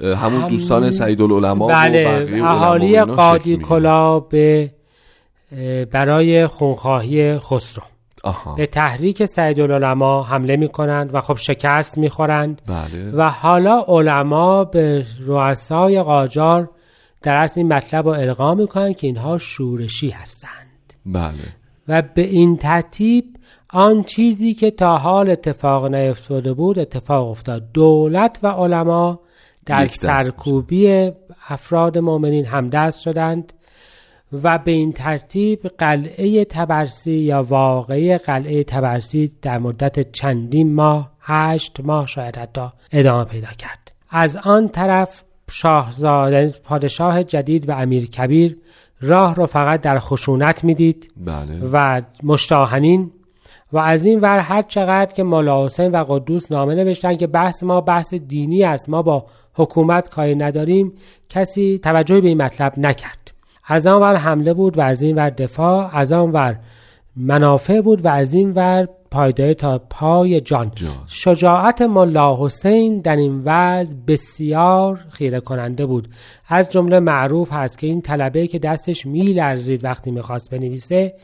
همون 0.00 0.42
هم... 0.42 0.48
دوستان 0.48 0.90
سعید 0.90 1.20
العلماء 1.20 1.68
بله. 1.68 2.28
اهالی 2.44 3.00
قادی 3.00 3.56
کلا 3.56 4.20
به 4.20 4.70
برای 5.92 6.46
خونخواهی 6.46 7.38
خسرو. 7.38 7.82
آها. 8.28 8.54
به 8.54 8.66
تحریک 8.66 9.24
سعید 9.24 9.60
العلماء 9.60 10.22
حمله 10.22 10.56
می 10.56 10.68
کنند 10.68 11.14
و 11.14 11.20
خب 11.20 11.36
شکست 11.36 11.98
می 11.98 12.08
خورند 12.08 12.62
بله. 12.66 13.10
و 13.12 13.30
حالا 13.30 13.84
علما 13.88 14.64
به 14.64 15.06
رؤسای 15.20 16.02
قاجار 16.02 16.70
در 17.22 17.34
اصل 17.34 17.60
این 17.60 17.72
مطلب 17.72 18.08
رو 18.08 18.12
القا 18.12 18.54
می 18.54 18.66
کنند 18.66 18.96
که 18.96 19.06
اینها 19.06 19.38
شورشی 19.38 20.10
هستند. 20.10 20.94
بله. 21.06 21.32
و 21.88 22.02
به 22.02 22.22
این 22.22 22.56
ترتیب 22.56 23.24
آن 23.70 24.02
چیزی 24.02 24.54
که 24.54 24.70
تا 24.70 24.98
حال 24.98 25.30
اتفاق 25.30 25.94
نیفتاده 25.94 26.54
بود 26.54 26.78
اتفاق 26.78 27.28
افتاد. 27.28 27.72
دولت 27.72 28.38
و 28.42 28.46
علما 28.46 29.20
در 29.66 29.86
سرکوبی 29.86 31.12
افراد 31.48 31.98
مؤمنین 31.98 32.44
همدست 32.44 33.00
شدند. 33.00 33.52
و 34.32 34.58
به 34.58 34.70
این 34.70 34.92
ترتیب 34.92 35.68
قلعه 35.78 36.44
تبرسی 36.44 37.12
یا 37.12 37.42
واقعی 37.42 38.18
قلعه 38.18 38.64
تبرسی 38.64 39.32
در 39.42 39.58
مدت 39.58 40.12
چندین 40.12 40.74
ماه 40.74 41.10
هشت 41.20 41.80
ماه 41.80 42.06
شاید 42.06 42.36
حتی 42.36 42.68
ادامه 42.92 43.24
پیدا 43.24 43.48
کرد 43.58 43.92
از 44.10 44.36
آن 44.36 44.68
طرف 44.68 45.22
شاهزاده 45.50 46.54
پادشاه 46.64 47.22
جدید 47.24 47.68
و 47.68 47.72
امیر 47.72 48.06
کبیر 48.06 48.58
راه 49.00 49.34
را 49.34 49.46
فقط 49.46 49.80
در 49.80 49.98
خشونت 49.98 50.64
می‌دید 50.64 51.12
بله. 51.16 51.60
و 51.72 52.02
مشتاهنین 52.22 53.10
و 53.72 53.78
از 53.78 54.04
این 54.04 54.20
ور 54.20 54.38
هر 54.38 54.62
چقدر 54.62 55.14
که 55.14 55.22
مولا 55.22 55.64
حسین 55.64 55.92
و 55.92 56.04
قدوس 56.08 56.52
نامه 56.52 56.74
نوشتن 56.74 57.16
که 57.16 57.26
بحث 57.26 57.62
ما 57.62 57.80
بحث 57.80 58.14
دینی 58.14 58.64
است 58.64 58.88
ما 58.88 59.02
با 59.02 59.26
حکومت 59.54 60.08
کاری 60.08 60.34
نداریم 60.34 60.92
کسی 61.28 61.80
توجهی 61.82 62.20
به 62.20 62.28
این 62.28 62.42
مطلب 62.42 62.78
نکرد 62.78 63.37
از 63.70 63.86
آن 63.86 64.02
ور 64.02 64.14
حمله 64.14 64.54
بود 64.54 64.78
و 64.78 64.80
از 64.80 65.02
این 65.02 65.16
ور 65.16 65.30
دفاع 65.30 65.96
از 65.96 66.12
آن 66.12 66.32
ور 66.32 66.56
منافع 67.16 67.80
بود 67.80 68.04
و 68.04 68.08
از 68.08 68.34
این 68.34 68.52
ور 68.52 68.88
پایداری 69.10 69.54
تا 69.54 69.78
پای 69.78 70.40
جان, 70.40 70.72
جان. 70.74 70.90
شجاعت 71.06 71.82
ملا 71.82 72.44
حسین 72.44 73.00
در 73.00 73.16
این 73.16 73.42
وضع 73.44 73.96
بسیار 74.06 75.00
خیره 75.10 75.40
کننده 75.40 75.86
بود. 75.86 76.08
از 76.48 76.70
جمله 76.70 77.00
معروف 77.00 77.52
هست 77.52 77.78
که 77.78 77.86
این 77.86 78.00
طلبه 78.00 78.46
که 78.46 78.58
دستش 78.58 79.06
میلرزید 79.06 79.84
وقتی 79.84 80.10
می‌خواست 80.10 80.50
بنویسه 80.50 81.14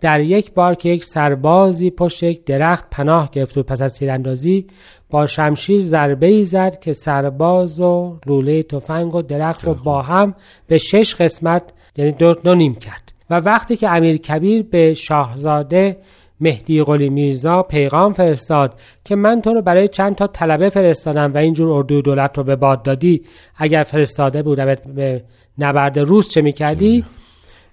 در 0.00 0.20
یک 0.20 0.52
بار 0.52 0.74
که 0.74 0.88
یک 0.88 1.04
سربازی 1.04 1.90
پشت 1.90 2.22
یک 2.22 2.44
درخت 2.44 2.84
پناه 2.90 3.30
گرفت 3.32 3.58
و 3.58 3.62
پس 3.62 3.82
از 3.82 3.94
تیراندازی 3.94 4.66
با 5.10 5.26
شمشیر 5.26 5.80
ضربه 5.80 6.26
ای 6.26 6.44
زد 6.44 6.78
که 6.78 6.92
سرباز 6.92 7.80
و 7.80 8.18
لوله 8.26 8.62
تفنگ 8.62 9.14
و 9.14 9.22
درخت 9.22 9.64
رو 9.64 9.74
با 9.74 10.02
هم 10.02 10.34
به 10.66 10.78
شش 10.78 11.14
قسمت 11.14 11.62
یعنی 11.96 12.12
دو, 12.12 12.34
دو 12.34 12.54
نیم 12.54 12.74
کرد. 12.74 13.12
و 13.30 13.34
وقتی 13.34 13.76
که 13.76 13.90
امیر 13.90 14.16
کبیر 14.16 14.62
به 14.62 14.94
شاهزاده 14.94 15.96
مهدی 16.40 16.82
قلی 16.82 17.08
میرزا 17.08 17.62
پیغام 17.62 18.12
فرستاد 18.12 18.74
که 19.04 19.16
من 19.16 19.40
تو 19.40 19.54
رو 19.54 19.62
برای 19.62 19.88
چند 19.88 20.14
تا 20.14 20.26
طلبه 20.26 20.68
فرستادم 20.68 21.34
و 21.34 21.36
اینجور 21.36 21.68
اردوی 21.68 22.02
دولت 22.02 22.38
رو 22.38 22.44
به 22.44 22.56
باد 22.56 22.82
دادی 22.82 23.22
اگر 23.56 23.82
فرستاده 23.82 24.42
بودم 24.42 24.74
به 24.94 25.24
نبرد 25.58 25.98
روس 25.98 26.28
چه 26.28 26.42
می‌کردی؟ 26.42 27.04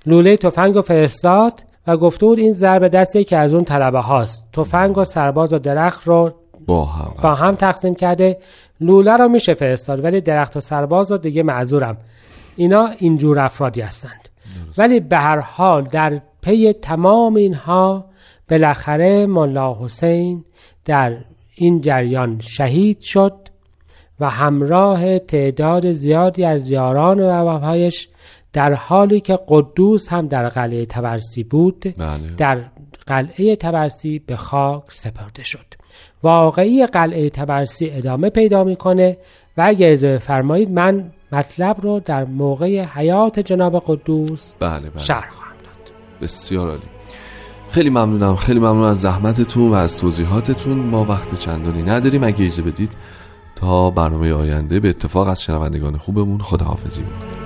لوله 0.05 0.37
تفنگ 0.37 0.75
و 0.75 0.81
فرستاد 0.81 1.63
و 1.87 1.97
گفته 1.97 2.25
بود 2.25 2.39
این 2.39 2.53
ضربه 2.53 2.89
دستی 2.89 3.23
که 3.23 3.37
از 3.37 3.53
اون 3.53 3.63
طلبه 3.63 3.99
هاست. 3.99 4.45
تفنگ 4.53 4.97
و 4.97 5.03
سرباز 5.03 5.53
و 5.53 5.59
درخت 5.59 6.07
رو 6.07 6.31
با 6.65 6.85
هم, 6.85 7.13
با 7.23 7.35
هم 7.35 7.55
تقسیم 7.55 7.95
کرده. 7.95 8.37
لوله 8.81 9.17
رو 9.17 9.27
میشه 9.27 9.53
فرستاد 9.53 10.03
ولی 10.03 10.21
درخت 10.21 10.57
و 10.57 10.59
سرباز 10.59 11.11
رو 11.11 11.17
دیگه 11.17 11.43
معذورم. 11.43 11.97
اینا 12.55 12.87
اینجور 12.97 13.39
افرادی 13.39 13.81
هستند. 13.81 14.29
ولی 14.77 14.99
به 14.99 15.17
هر 15.17 15.39
حال 15.39 15.83
در 15.83 16.21
پی 16.41 16.73
تمام 16.73 17.35
اینها 17.35 18.05
بالاخره 18.49 19.25
ملا 19.25 19.77
حسین 19.79 20.45
در 20.85 21.17
این 21.55 21.81
جریان 21.81 22.39
شهید 22.39 22.99
شد 22.99 23.33
و 24.19 24.29
همراه 24.29 25.19
تعداد 25.19 25.91
زیادی 25.91 26.45
از 26.45 26.71
یاران 26.71 27.19
و 27.19 27.29
وفایش 27.29 28.09
در 28.53 28.73
حالی 28.73 29.19
که 29.19 29.39
قدوس 29.47 30.09
هم 30.09 30.27
در 30.27 30.49
قلعه 30.49 30.85
تبرسی 30.85 31.43
بود 31.43 31.79
بله. 31.97 32.35
در 32.37 32.61
قلعه 33.07 33.55
تبرسی 33.55 34.19
به 34.19 34.35
خاک 34.35 34.83
سپرده 34.87 35.43
شد. 35.43 35.65
واقعی 36.23 36.85
قلعه 36.85 37.29
تبرسی 37.29 37.89
ادامه 37.89 38.29
پیدا 38.29 38.63
می‌کنه 38.63 39.17
و 39.57 39.61
اگه 39.67 39.87
اجازه 39.87 40.17
فرمایید 40.17 40.71
من 40.71 41.11
مطلب 41.31 41.77
رو 41.81 41.99
در 41.99 42.25
موقع 42.25 42.83
حیات 42.83 43.39
جناب 43.39 43.83
قدوس 43.87 44.53
بله 44.59 44.89
بله. 44.89 45.03
شرح 45.03 45.29
خواهم 45.29 45.55
داد. 45.63 45.93
بسیار 46.21 46.69
عالی. 46.69 46.81
خیلی 47.69 47.89
ممنونم. 47.89 48.35
خیلی 48.35 48.59
ممنون 48.59 48.83
از 48.83 49.01
زحمتتون 49.01 49.71
و 49.71 49.73
از 49.73 49.97
توضیحاتتون. 49.97 50.77
ما 50.77 51.05
وقت 51.05 51.35
چندانی 51.35 51.83
نداریم. 51.83 52.23
اگه 52.23 52.45
اجازه 52.45 52.61
بدید 52.61 52.91
تا 53.55 53.89
برنامه 53.89 54.33
آینده 54.33 54.79
به 54.79 54.89
اتفاق 54.89 55.27
از 55.27 55.43
شنوندگان 55.43 55.97
خوبمون 55.97 56.39
خداحافظی 56.39 57.01
می‌کنیم 57.01 57.40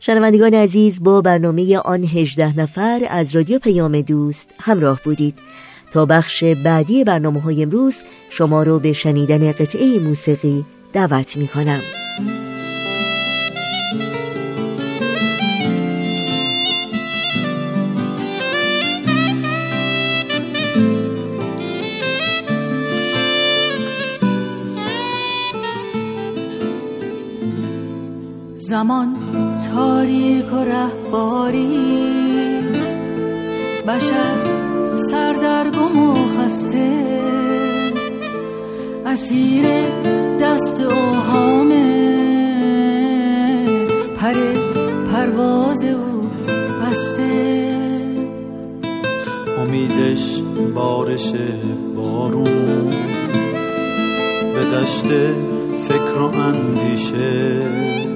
شنوندگان 0.00 0.54
عزیز 0.54 1.02
با 1.02 1.20
برنامه 1.20 1.78
آن 1.78 2.04
هجده 2.04 2.58
نفر 2.58 3.06
از 3.10 3.36
رادیو 3.36 3.58
پیام 3.58 4.00
دوست 4.00 4.50
همراه 4.60 5.00
بودید. 5.04 5.38
تا 5.92 6.06
بخش 6.06 6.44
بعدی 6.44 7.04
برنامه 7.04 7.40
های 7.40 7.62
امروز 7.62 7.96
شما 8.30 8.62
رو 8.62 8.78
به 8.78 8.92
شنیدن 8.92 9.52
قطعه 9.52 9.98
موسیقی 9.98 10.64
دعوت 10.92 11.36
می 11.36 11.48
کنم 11.48 11.80
زمان 28.58 29.19
تاریک 29.74 30.52
و 30.52 30.56
رهباری. 30.56 32.00
بشر 33.88 34.36
سردرگم 35.10 35.98
و 35.98 36.14
خسته 36.14 37.04
اسیر 39.06 39.64
دست 40.40 40.80
اوهامه. 40.80 42.10
پر 44.20 44.34
پرواز 45.12 45.84
او 45.84 46.28
بسته. 46.82 47.76
امیدش 49.58 50.42
بارش 50.74 51.32
بارون. 51.96 52.90
به 54.54 54.60
دشت 54.60 55.06
فکر 55.88 56.20
و 56.20 56.36
اندیشه. 56.36 58.09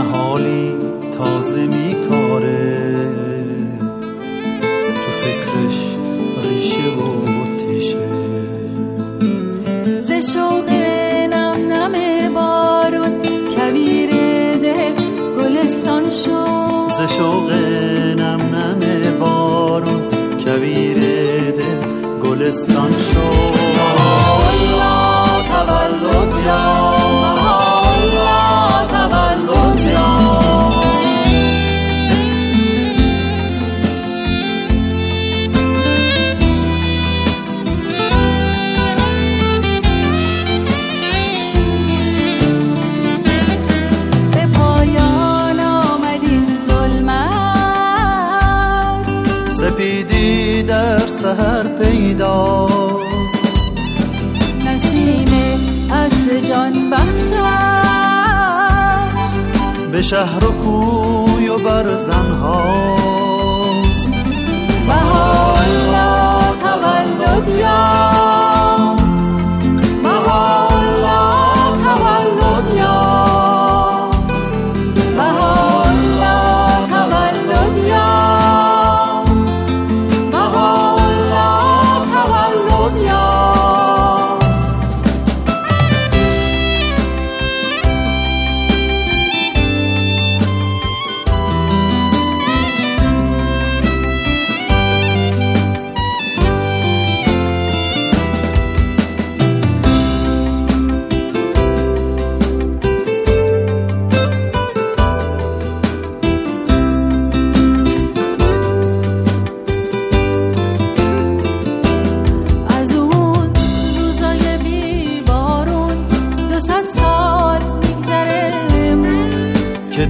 نهالی 0.00 0.74
تازه 1.18 1.66
میکاره. 1.66 3.06
تو 4.94 5.10
فکرش 5.12 5.96
ریشه 6.44 6.78
و 6.80 7.56
تیشه. 7.56 8.08
ز 10.00 10.32
شوق 10.32 10.68
نم 11.30 11.72
نم 11.72 11.94
بارون 12.34 13.12
کویر 13.56 14.10
دل 14.56 14.94
گلستان 15.38 16.10
شد. 16.10 16.88
ز 16.98 17.16
شوق 17.16 17.52
نم 18.18 18.40
نم 18.54 18.80
بارون 19.20 20.02
کویر 20.44 20.98
دل 21.50 21.80
گلستان 22.24 22.90
شد. 22.92 23.59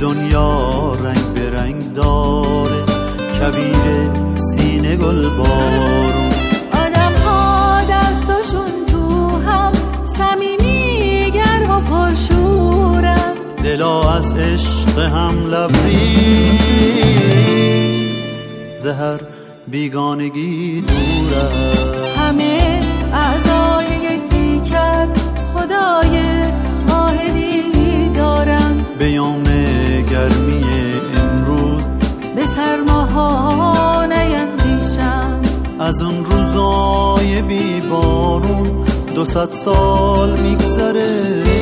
دنیا 0.00 0.92
رنگ 0.92 1.24
به 1.34 1.50
رنگ 1.50 1.92
داره 1.92 2.84
کویر 3.38 4.10
سینه 4.34 4.96
گل 4.96 5.28
بارون 5.28 6.30
آدم 6.72 7.14
ها 7.24 7.80
دستاشون 7.90 8.86
تو 8.86 9.28
هم 9.38 9.72
صمیمی 10.04 11.30
گرم 11.30 11.70
و 11.70 11.80
پرشورم. 11.80 13.34
دلا 13.64 14.12
از 14.12 14.34
عشق 14.34 14.98
هم 14.98 15.46
لبریز 15.50 16.00
زهر 18.76 19.20
بیگانگی 19.68 20.80
دوره 20.80 21.48
همه 22.16 22.80
اعضای 23.12 23.86
یک 23.86 24.22
پیکر 24.22 25.06
خدای 25.54 26.22
دارند 28.90 28.98
بیام 28.98 29.42
گرمی 30.10 30.64
امروز. 31.14 31.84
به 32.36 32.46
سرماها 32.56 34.06
نیندیشم 34.06 35.40
از 35.80 36.02
اون 36.02 36.24
روزای 36.24 37.42
بی 37.42 37.80
بارون 37.80 38.84
دو 39.14 39.24
سال 39.24 40.40
میگذره. 40.40 41.59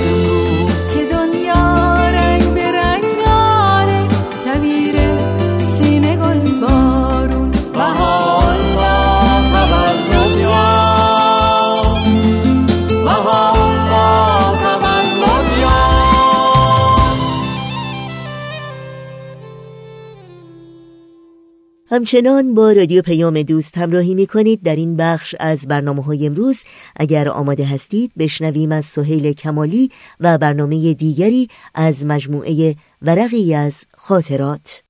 همچنان 21.99 22.55
با 22.55 22.73
رادیو 22.73 23.03
پیام 23.03 23.43
دوست 23.43 23.79
همراهی 23.79 24.15
می 24.15 24.27
کنید 24.27 24.63
در 24.63 24.77
این 24.77 24.97
بخش 24.97 25.35
از 25.41 25.69
برنامه 25.69 26.03
های 26.03 26.27
امروز 26.27 26.65
اگر 26.97 27.29
آماده 27.29 27.65
هستید 27.65 28.13
بشنویم 28.19 28.73
از 28.73 28.85
سهیل 28.85 29.33
کمالی 29.33 29.91
و 30.21 30.39
برنامه 30.39 30.95
دیگری 30.95 31.49
از 31.75 32.07
مجموعه 32.07 32.75
ورقی 33.03 33.55
از 33.55 33.85
خاطرات. 33.97 34.83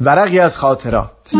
ورقی 0.00 0.38
از 0.38 0.56
خاطرات. 0.56 1.34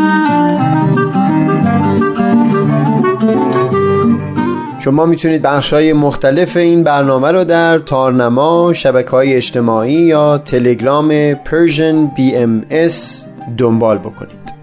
شما 4.81 5.07
می‌تونید 5.07 5.43
بخش 5.43 5.73
های 5.73 5.93
مختلف 5.93 6.57
این 6.57 6.85
برنامه 6.85 7.33
رو 7.33 7.45
در 7.45 7.79
تارنما، 7.79 8.73
شبکه 8.73 9.11
های 9.11 9.35
اجتماعی 9.35 9.93
یا 9.93 10.39
تلگرام 10.39 11.35
Persian 11.35 12.19
BMS 12.19 13.25
دنبال 13.59 13.99
بکنید. 13.99 14.56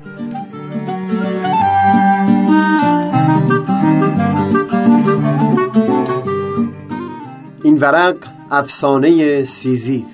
ورق 7.83 8.15
افسانه 8.51 9.43
سیزیف. 9.43 10.05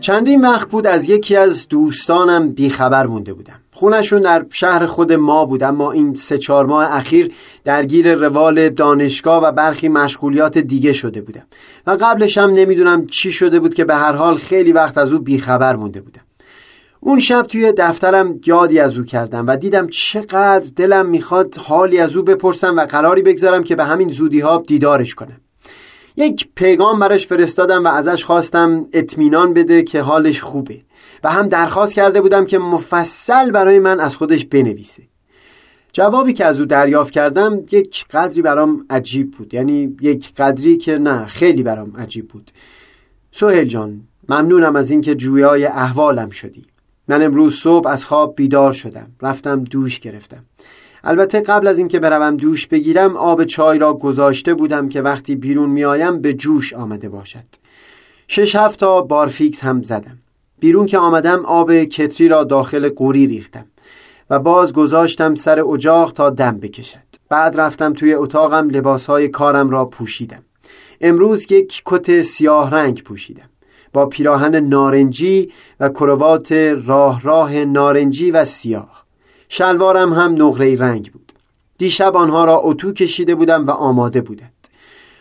چندین 0.00 0.40
وقت 0.40 0.68
بود 0.68 0.86
از 0.86 1.08
یکی 1.08 1.36
از 1.36 1.68
دوستانم 1.68 2.52
بیخبر 2.52 3.06
مونده 3.06 3.32
بودم. 3.34 3.60
خونشون 3.72 4.20
در 4.20 4.46
شهر 4.50 4.86
خود 4.86 5.12
ما 5.12 5.44
بود 5.44 5.62
اما 5.62 5.92
این 5.92 6.14
سه 6.14 6.38
چهار 6.38 6.66
ماه 6.66 6.96
اخیر 6.96 7.32
درگیر 7.64 8.14
روال 8.14 8.68
دانشگاه 8.68 9.42
و 9.42 9.52
برخی 9.52 9.88
مشغولیات 9.88 10.58
دیگه 10.58 10.92
شده 10.92 11.20
بودم. 11.20 11.46
و 11.86 11.96
قبلش 12.00 12.38
هم 12.38 12.50
نمی‌دونم 12.50 13.06
چی 13.06 13.32
شده 13.32 13.60
بود 13.60 13.74
که 13.74 13.84
به 13.84 13.94
هر 13.94 14.12
حال 14.12 14.36
خیلی 14.36 14.72
وقت 14.72 14.98
از 14.98 15.12
او 15.12 15.18
بیخبر 15.18 15.76
مونده 15.76 16.00
بودم. 16.00 16.25
اون 17.06 17.20
شب 17.20 17.42
توی 17.42 17.72
دفترم 17.72 18.40
یادی 18.46 18.78
از 18.78 18.98
او 18.98 19.04
کردم 19.04 19.46
و 19.46 19.56
دیدم 19.56 19.86
چقدر 19.88 20.70
دلم 20.76 21.06
می‌خواد 21.06 21.56
حالی 21.56 21.98
از 21.98 22.16
او 22.16 22.22
بپرسم 22.22 22.76
و 22.76 22.86
قراری 22.86 23.22
بگذارم 23.22 23.64
که 23.64 23.76
به 23.76 23.84
همین 23.84 24.08
زودی 24.08 24.40
ها 24.40 24.62
دیدارش 24.66 25.14
کنم 25.14 25.40
یک 26.16 26.48
پیغام 26.54 26.98
براش 26.98 27.26
فرستادم 27.26 27.84
و 27.84 27.88
ازش 27.88 28.24
خواستم 28.24 28.86
اطمینان 28.92 29.54
بده 29.54 29.82
که 29.82 30.00
حالش 30.00 30.42
خوبه 30.42 30.80
و 31.24 31.30
هم 31.30 31.48
درخواست 31.48 31.94
کرده 31.94 32.20
بودم 32.20 32.46
که 32.46 32.58
مفصل 32.58 33.50
برای 33.50 33.78
من 33.78 34.00
از 34.00 34.16
خودش 34.16 34.44
بنویسه. 34.44 35.02
جوابی 35.92 36.32
که 36.32 36.44
از 36.44 36.60
او 36.60 36.66
دریافت 36.66 37.12
کردم 37.12 37.60
یک 37.72 38.04
قدری 38.10 38.42
برام 38.42 38.86
عجیب 38.90 39.30
بود. 39.30 39.54
یعنی 39.54 39.96
یک 40.00 40.34
قدری 40.34 40.76
که 40.76 40.98
نه 40.98 41.26
خیلی 41.26 41.62
برام 41.62 41.92
عجیب 41.98 42.28
بود. 42.28 42.50
سوهل 43.32 43.64
جان 43.64 44.00
ممنونم 44.28 44.76
از 44.76 44.90
اینکه 44.90 45.14
جویای 45.14 45.64
احوالم 45.64 46.30
شدی. 46.30 46.66
من 47.08 47.22
امروز 47.22 47.54
صبح 47.54 47.88
از 47.88 48.04
خواب 48.04 48.36
بیدار 48.36 48.72
شدم. 48.72 49.06
رفتم 49.22 49.64
دوش 49.64 50.00
گرفتم. 50.00 50.44
البته 51.04 51.40
قبل 51.40 51.66
از 51.66 51.78
اینکه 51.78 52.00
بروم 52.00 52.36
دوش 52.36 52.66
بگیرم 52.66 53.16
آب 53.16 53.44
چای 53.44 53.78
را 53.78 53.94
گذاشته 53.94 54.54
بودم 54.54 54.88
که 54.88 55.02
وقتی 55.02 55.36
بیرون 55.36 55.70
میآیم 55.70 56.20
به 56.20 56.34
جوش 56.34 56.72
آمده 56.72 57.08
باشد. 57.08 57.44
شش 58.28 58.56
هفت 58.56 58.80
تا 58.80 59.00
بارفیکس 59.00 59.60
هم 59.60 59.82
زدم. 59.82 60.18
بیرون 60.58 60.86
که 60.86 60.98
آمدم 60.98 61.44
آب 61.44 61.74
کتری 61.84 62.28
را 62.28 62.44
داخل 62.44 62.88
قوری 62.88 63.26
ریختم 63.26 63.66
و 64.30 64.38
باز 64.38 64.72
گذاشتم 64.72 65.34
سر 65.34 65.60
اجاق 65.60 66.12
تا 66.12 66.30
دم 66.30 66.58
بکشد. 66.58 67.06
بعد 67.28 67.60
رفتم 67.60 67.92
توی 67.92 68.14
اتاقم 68.14 68.70
لباسهای 68.70 69.28
کارم 69.28 69.70
را 69.70 69.84
پوشیدم. 69.84 70.42
امروز 71.00 71.52
یک 71.52 71.82
کت 71.84 72.22
سیاه 72.22 72.70
رنگ 72.70 73.02
پوشیدم. 73.02 73.48
با 73.96 74.06
پیراهن 74.06 74.56
نارنجی 74.56 75.52
و 75.80 75.88
کروات 75.88 76.52
راه 76.86 77.20
راه 77.22 77.64
نارنجی 77.64 78.30
و 78.30 78.44
سیاه. 78.44 79.04
شلوارم 79.48 80.12
هم 80.12 80.42
نقره 80.42 80.76
رنگ 80.76 81.12
بود. 81.12 81.32
دیشب 81.78 82.16
آنها 82.16 82.44
را 82.44 82.60
اتو 82.64 82.92
کشیده 82.92 83.34
بودم 83.34 83.66
و 83.66 83.70
آماده 83.70 84.20
بودند. 84.20 84.68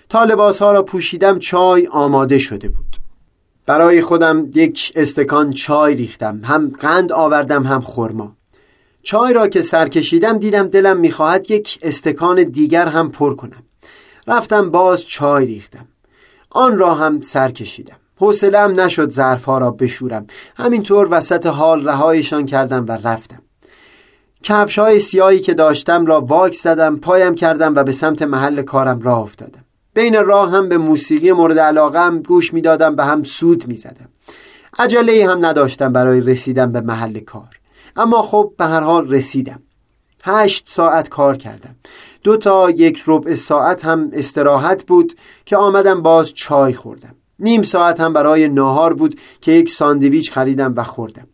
تا 0.10 0.24
لباسها 0.24 0.72
را 0.72 0.84
پوشیدم 0.84 1.40
چای 1.40 1.88
آماده 1.88 2.38
شده 2.38 2.70
بود. 2.70 2.98
برای 3.66 4.02
خودم 4.02 4.50
یک 4.56 4.92
استکان 4.96 5.52
چای 5.52 5.96
ریختم. 5.96 6.42
هم 6.44 6.72
قند 6.80 7.12
آوردم 7.12 7.64
هم 7.64 7.82
خرما. 7.82 8.36
چای 9.04 9.34
را 9.34 9.48
که 9.48 9.62
سر 9.62 9.88
کشیدم 9.88 10.38
دیدم 10.38 10.68
دلم 10.68 10.98
می‌خواهد 10.98 11.52
یک 11.52 11.80
استکان 11.82 12.44
دیگر 12.44 12.88
هم 12.88 13.12
پر 13.12 13.36
کنم. 13.36 13.64
رفتم 14.28 14.72
باز 14.72 15.08
چای 15.08 15.46
ریختم. 15.46 15.88
آن 16.50 16.78
را 16.78 16.94
هم 16.94 17.22
سر 17.22 17.52
کشیدم. 17.52 17.98
حوصله‌ام 18.18 18.80
نشد 18.80 19.10
ظرفها 19.10 19.58
را 19.58 19.72
بشورم. 19.72 20.28
همینطور 20.58 21.08
وسط 21.12 21.46
حال 21.46 21.88
رهایشان 21.88 22.46
کردم 22.46 22.86
و 22.88 22.92
رفتم. 22.92 23.42
کفش 24.44 24.80
های 24.80 25.00
سیاهی 25.00 25.40
که 25.40 25.54
داشتم 25.54 26.06
را 26.06 26.22
واک 26.22 26.54
زدم 26.54 26.98
پایم 26.98 27.36
کردم 27.36 27.76
و 27.76 27.84
به 27.84 27.92
سمت 27.92 28.22
محل 28.22 28.62
کارم 28.62 29.00
راه 29.00 29.20
افتادم. 29.20 29.66
بین 29.94 30.26
راه 30.26 30.52
هم 30.52 30.70
به 30.70 30.78
موسیقی 30.78 31.32
مورد 31.32 31.60
علاقم 31.60 32.20
گوش 32.20 32.54
می‌دادم 32.54 32.96
و 32.98 33.02
هم 33.02 33.24
سود 33.24 33.68
می‌زدم. 33.68 34.10
عجله 34.80 35.28
هم 35.30 35.46
نداشتم 35.46 35.94
برای 35.94 36.22
رسیدن 36.22 36.72
به 36.72 36.82
محل 36.82 37.20
کار. 37.20 37.60
اما 37.96 38.22
خب 38.22 38.54
به 38.58 38.66
هر 38.66 38.82
حال 38.82 39.14
رسیدم. 39.14 39.62
هشت 40.24 40.70
ساعت 40.70 41.10
کار 41.10 41.38
کردم. 41.38 41.76
دو 42.24 42.38
تا 42.38 42.70
یک 42.70 43.04
ربع 43.08 43.34
ساعت 43.34 43.86
هم 43.86 44.10
استراحت 44.14 44.84
بود 44.84 45.14
که 45.46 45.58
آمدم 45.58 46.02
باز 46.02 46.34
چای 46.34 46.74
خوردم. 46.74 47.16
نیم 47.40 47.62
ساعت 47.62 48.00
هم 48.00 48.14
برای 48.14 48.48
ناهار 48.48 48.94
بود 48.94 49.20
که 49.42 49.52
یک 49.52 49.70
ساندویچ 49.70 50.32
خریدم 50.32 50.74
و 50.78 50.84
خوردم. 50.84 51.28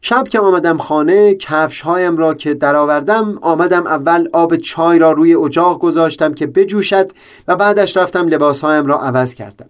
شب 0.00 0.28
که 0.28 0.40
آمدم 0.40 0.78
خانه 0.78 1.34
کفش 1.34 1.80
هایم 1.80 2.16
را 2.16 2.34
که 2.34 2.54
درآوردم 2.54 3.38
آمدم 3.42 3.86
اول 3.86 4.28
آب 4.32 4.56
چای 4.56 4.98
را 4.98 5.12
روی 5.12 5.34
اجاق 5.34 5.78
گذاشتم 5.78 6.34
که 6.34 6.46
بجوشد 6.46 7.12
و 7.48 7.56
بعدش 7.56 7.96
رفتم 7.96 8.28
لباس 8.28 8.60
هایم 8.60 8.86
را 8.86 9.00
عوض 9.00 9.34
کردم. 9.34 9.68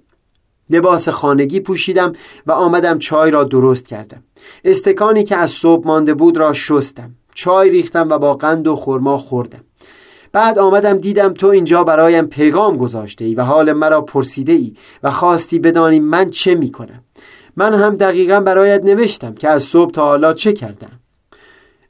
لباس 0.70 1.08
خانگی 1.08 1.60
پوشیدم 1.60 2.12
و 2.46 2.52
آمدم 2.52 2.98
چای 2.98 3.30
را 3.30 3.44
درست 3.44 3.86
کردم. 3.86 4.22
استکانی 4.64 5.24
که 5.24 5.36
از 5.36 5.50
صبح 5.50 5.86
مانده 5.86 6.14
بود 6.14 6.36
را 6.36 6.52
شستم. 6.52 7.10
چای 7.34 7.70
ریختم 7.70 8.08
و 8.08 8.18
با 8.18 8.34
قند 8.34 8.66
و 8.66 8.76
خرما 8.76 9.16
خوردم. 9.16 9.64
بعد 10.32 10.58
آمدم 10.58 10.98
دیدم 10.98 11.34
تو 11.34 11.46
اینجا 11.46 11.84
برایم 11.84 12.26
پیغام 12.26 12.76
گذاشته 12.76 13.24
ای 13.24 13.34
و 13.34 13.42
حال 13.42 13.72
مرا 13.72 14.00
پرسیده 14.00 14.52
ای 14.52 14.74
و 15.02 15.10
خواستی 15.10 15.58
بدانی 15.58 16.00
من 16.00 16.30
چه 16.30 16.54
می 16.54 16.70
کنم 16.70 17.04
من 17.56 17.74
هم 17.74 17.94
دقیقا 17.94 18.40
برایت 18.40 18.84
نوشتم 18.84 19.34
که 19.34 19.48
از 19.48 19.62
صبح 19.62 19.90
تا 19.90 20.04
حالا 20.04 20.32
چه 20.32 20.52
کردم. 20.52 21.00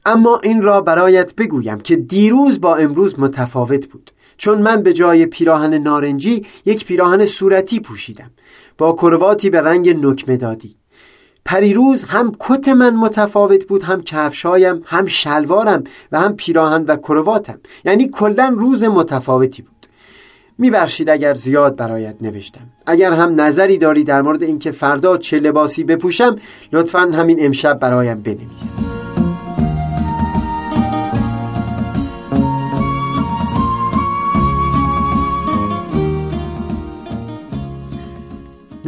اما 0.05 0.39
این 0.43 0.61
را 0.61 0.81
برایت 0.81 1.35
بگویم 1.35 1.79
که 1.79 1.95
دیروز 1.95 2.61
با 2.61 2.75
امروز 2.75 3.19
متفاوت 3.19 3.87
بود. 3.87 4.11
چون 4.37 4.61
من 4.61 4.83
به 4.83 4.93
جای 4.93 5.25
پیراهن 5.25 5.73
نارنجی 5.73 6.45
یک 6.65 6.85
پیراهن 6.85 7.25
صورتی 7.25 7.79
پوشیدم. 7.79 8.31
با 8.77 8.93
کرواتی 8.93 9.49
به 9.49 9.61
رنگ 9.61 10.05
نکمه 10.05 10.37
دادی. 10.37 10.78
پریروز 11.49 12.03
هم 12.03 12.35
کت 12.39 12.67
من 12.67 12.95
متفاوت 12.95 13.65
بود 13.65 13.83
هم 13.83 14.01
کفشایم 14.01 14.81
هم 14.85 15.05
شلوارم 15.05 15.83
و 16.11 16.19
هم 16.19 16.35
پیراهن 16.35 16.83
و 16.83 16.95
کرواتم. 16.95 17.59
یعنی 17.85 18.07
کلا 18.07 18.55
روز 18.57 18.83
متفاوتی 18.83 19.61
بود. 19.61 19.87
میبخشید 20.57 21.09
اگر 21.09 21.33
زیاد 21.33 21.75
برایت 21.75 22.15
نوشتم. 22.21 22.61
اگر 22.85 23.13
هم 23.13 23.41
نظری 23.41 23.77
داری 23.77 24.03
در 24.03 24.21
مورد 24.21 24.43
اینکه 24.43 24.71
فردا 24.71 25.17
چه 25.17 25.39
لباسی 25.39 25.83
بپوشم 25.83 26.35
لطفا 26.73 26.99
همین 26.99 27.45
امشب 27.45 27.79
برایم 27.79 28.21
بنویس. 28.21 29.28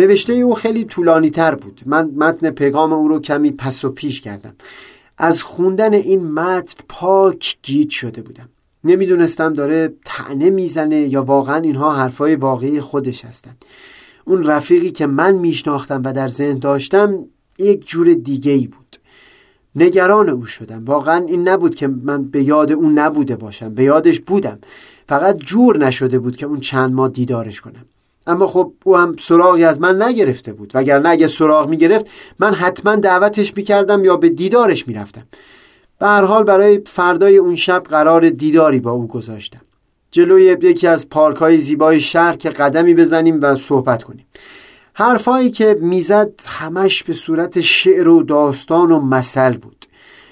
نوشته 0.01 0.33
او 0.33 0.53
خیلی 0.55 0.83
طولانی 0.83 1.29
تر 1.29 1.55
بود. 1.55 1.81
من 1.85 2.11
متن 2.15 2.49
پیغام 2.49 2.93
او 2.93 3.07
رو 3.07 3.19
کمی 3.19 3.51
پس 3.51 3.85
و 3.85 3.89
پیش 3.89 4.21
کردم. 4.21 4.53
از 5.17 5.43
خوندن 5.43 5.93
این 5.93 6.31
متن 6.31 6.83
پاک 6.89 7.57
گیج 7.63 7.89
شده 7.89 8.21
بودم. 8.21 8.49
نمی‌دونستم 8.83 9.53
داره 9.53 9.93
تعنه 10.05 10.49
می‌زنه 10.49 11.07
یا 11.07 11.23
واقعا 11.23 11.55
اینها 11.55 11.91
حرفای 11.93 12.35
واقعی 12.35 12.79
خودش 12.79 13.25
هستن. 13.25 13.55
اون 14.25 14.43
رفیقی 14.43 14.91
که 14.91 15.05
من 15.05 15.35
میشناختم 15.35 16.01
و 16.05 16.13
در 16.13 16.27
ذهن 16.27 16.59
داشتم 16.59 17.25
یک 17.57 17.87
جور 17.87 18.13
دیگه 18.13 18.51
ای 18.51 18.67
بود. 18.67 18.97
نگران 19.75 20.29
او 20.29 20.45
شدم. 20.45 20.85
واقعا 20.85 21.25
این 21.25 21.47
نبود 21.47 21.75
که 21.75 21.87
من 21.87 22.23
به 22.23 22.43
یاد 22.43 22.71
اون 22.71 22.99
نبوده 22.99 23.35
باشم. 23.35 23.73
به 23.73 23.83
یادش 23.83 24.19
بودم. 24.19 24.59
فقط 25.09 25.37
جور 25.37 25.77
نشده 25.77 26.19
بود 26.19 26.35
که 26.35 26.45
اون 26.45 26.59
چند 26.59 26.93
ماه 26.93 27.09
دیدارش 27.09 27.61
کنم. 27.61 27.85
اما 28.27 28.47
خب 28.47 28.73
او 28.83 28.97
هم 28.97 29.15
سراغی 29.19 29.63
از 29.63 29.81
من 29.81 30.01
نگرفته 30.01 30.53
بود. 30.53 30.71
وگرنه 30.73 31.09
اگه 31.09 31.27
سراغ 31.27 31.69
می‌گرفت 31.69 32.05
من 32.39 32.53
حتما 32.53 32.95
دعوتش 32.95 33.57
می‌کردم 33.57 34.03
یا 34.03 34.17
به 34.17 34.29
دیدارش 34.29 34.87
می‌رفتم. 34.87 35.23
به 35.99 36.05
هر 36.07 36.23
حال 36.23 36.43
برای 36.43 36.81
فردای 36.85 37.37
اون 37.37 37.55
شب 37.55 37.83
قرار 37.83 38.29
دیداری 38.29 38.79
با 38.79 38.91
او 38.91 39.07
گذاشتم. 39.07 39.61
جلوی 40.11 40.43
یکی 40.43 40.87
از 40.87 41.09
پارک 41.09 41.37
های 41.37 41.57
زیبای 41.57 41.99
شهر 41.99 42.35
که 42.35 42.49
قدمی 42.49 42.93
بزنیم 42.93 43.39
و 43.41 43.55
صحبت 43.55 44.03
کنیم. 44.03 44.25
حرفایی 44.93 45.51
که 45.51 45.77
می‌زد 45.81 46.31
همش 46.47 47.03
به 47.03 47.13
صورت 47.13 47.61
شعر 47.61 48.07
و 48.07 48.23
داستان 48.23 48.91
و 48.91 48.99
مثل 48.99 49.57
بود. 49.57 49.85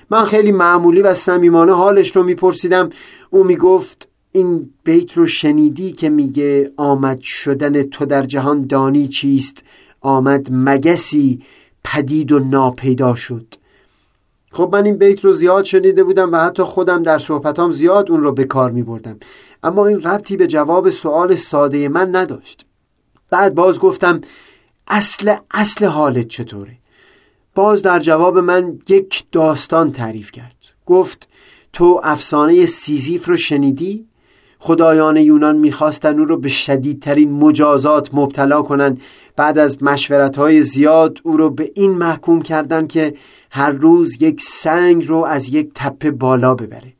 من 0.09 0.23
خیلی 0.23 0.51
معمولی 0.51 1.01
و 1.01 1.13
صمیمانه 1.13 1.75
حالش 1.75 2.15
رو 2.15 2.23
میپرسیدم. 2.23 2.89
او 3.29 3.43
می‌گفت 3.43 4.08
این 4.31 4.69
بیت 4.83 5.13
رو 5.13 5.27
شنیدی 5.27 5.91
که 5.91 6.09
میگه 6.09 6.71
آمد 6.77 7.21
شدن 7.21 7.83
تو 7.83 8.05
در 8.05 8.25
جهان 8.25 8.67
دانی 8.67 9.07
چیست؟ 9.07 9.63
آمد 10.01 10.47
مگسی 10.51 11.41
پدید 11.83 12.31
و 12.31 12.39
ناپیدا 12.39 13.15
شد. 13.15 13.55
خب 14.51 14.69
من 14.71 14.85
این 14.85 14.97
بیت 14.97 15.25
رو 15.25 15.33
زیاد 15.33 15.65
شنیده 15.65 16.03
بودم 16.03 16.31
و 16.31 16.37
حتی 16.37 16.63
خودم 16.63 17.03
در 17.03 17.17
صحبتام 17.17 17.71
زیاد 17.71 18.11
اون 18.11 18.23
رو 18.23 18.31
به 18.31 18.43
کار 18.43 18.71
می 18.71 18.83
بردم 18.83 19.19
اما 19.63 19.87
این 19.87 20.01
ربطی 20.01 20.37
به 20.37 20.47
جواب 20.47 20.89
سوال 20.89 21.35
ساده 21.35 21.89
من 21.89 22.15
نداشت. 22.15 22.65
بعد 23.29 23.55
باز 23.55 23.79
گفتم 23.79 24.21
اصل 24.87 25.35
اصل 25.51 25.85
حالت 25.85 26.27
چطوره؟ 26.27 26.77
باز 27.55 27.81
در 27.81 27.99
جواب 27.99 28.37
من 28.37 28.79
یک 28.89 29.23
داستان 29.31 29.91
تعریف 29.91 30.31
کرد. 30.31 30.55
گفت 30.85 31.27
تو 31.73 32.01
افسانه 32.03 32.65
سیزیف 32.65 33.27
رو 33.27 33.37
شنیدی؟ 33.37 34.08
خدایان 34.59 35.17
یونان 35.17 35.57
می‌خواستن 35.57 36.19
او 36.19 36.25
رو 36.25 36.37
به 36.37 36.49
شدیدترین 36.49 37.31
مجازات 37.31 38.09
مبتلا 38.13 38.61
کنند 38.61 39.01
بعد 39.35 39.57
از 39.57 39.83
مشورت 39.83 40.37
های 40.37 40.61
زیاد 40.61 41.19
او 41.23 41.37
رو 41.37 41.49
به 41.49 41.71
این 41.75 41.91
محکوم 41.91 42.41
کردن 42.41 42.87
که 42.87 43.13
هر 43.51 43.71
روز 43.71 44.21
یک 44.21 44.41
سنگ 44.41 45.07
رو 45.07 45.25
از 45.25 45.49
یک 45.49 45.71
تپه 45.75 46.11
بالا 46.11 46.55
ببره. 46.55 46.93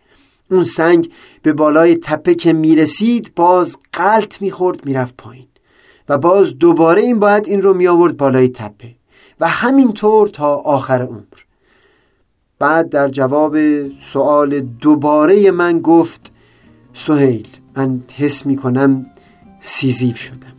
اون 0.51 0.63
سنگ 0.63 1.09
به 1.41 1.53
بالای 1.53 1.95
تپه 1.95 2.35
که 2.35 2.53
می‌رسید 2.53 3.31
باز 3.35 3.77
قلط 3.93 4.41
می‌خورد 4.41 4.85
می‌رفت 4.85 5.15
پایین. 5.17 5.45
و 6.09 6.17
باز 6.17 6.57
دوباره 6.59 7.01
این 7.01 7.19
باید 7.19 7.47
این 7.47 7.61
رو 7.61 7.73
می 7.73 7.87
آورد 7.87 8.17
بالای 8.17 8.49
تپه. 8.49 8.95
و 9.39 9.47
همینطور 9.47 10.27
تا 10.27 10.55
آخر 10.55 11.01
عمر. 11.01 11.39
بعد 12.59 12.89
در 12.89 13.07
جواب 13.07 13.57
سوال 13.99 14.59
دوباره 14.59 15.51
من 15.51 15.79
گفت 15.79 16.31
سهیل 17.05 17.47
من 17.77 18.03
حس 18.15 18.45
می 18.45 18.55
کنم 18.55 19.05
سیزیف 19.59 20.17
شدم 20.17 20.53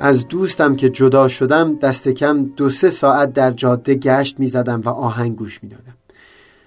از 0.00 0.28
دوستم 0.28 0.76
که 0.76 0.90
جدا 0.90 1.28
شدم 1.28 1.76
دست 1.76 2.08
کم 2.08 2.44
دو 2.44 2.70
سه 2.70 2.90
ساعت 2.90 3.32
در 3.32 3.50
جاده 3.50 3.94
گشت 3.94 4.40
می 4.40 4.46
زدم 4.46 4.80
و 4.80 4.88
آهنگ 4.88 5.36
گوش 5.36 5.62
می 5.62 5.68
دادم. 5.68 5.96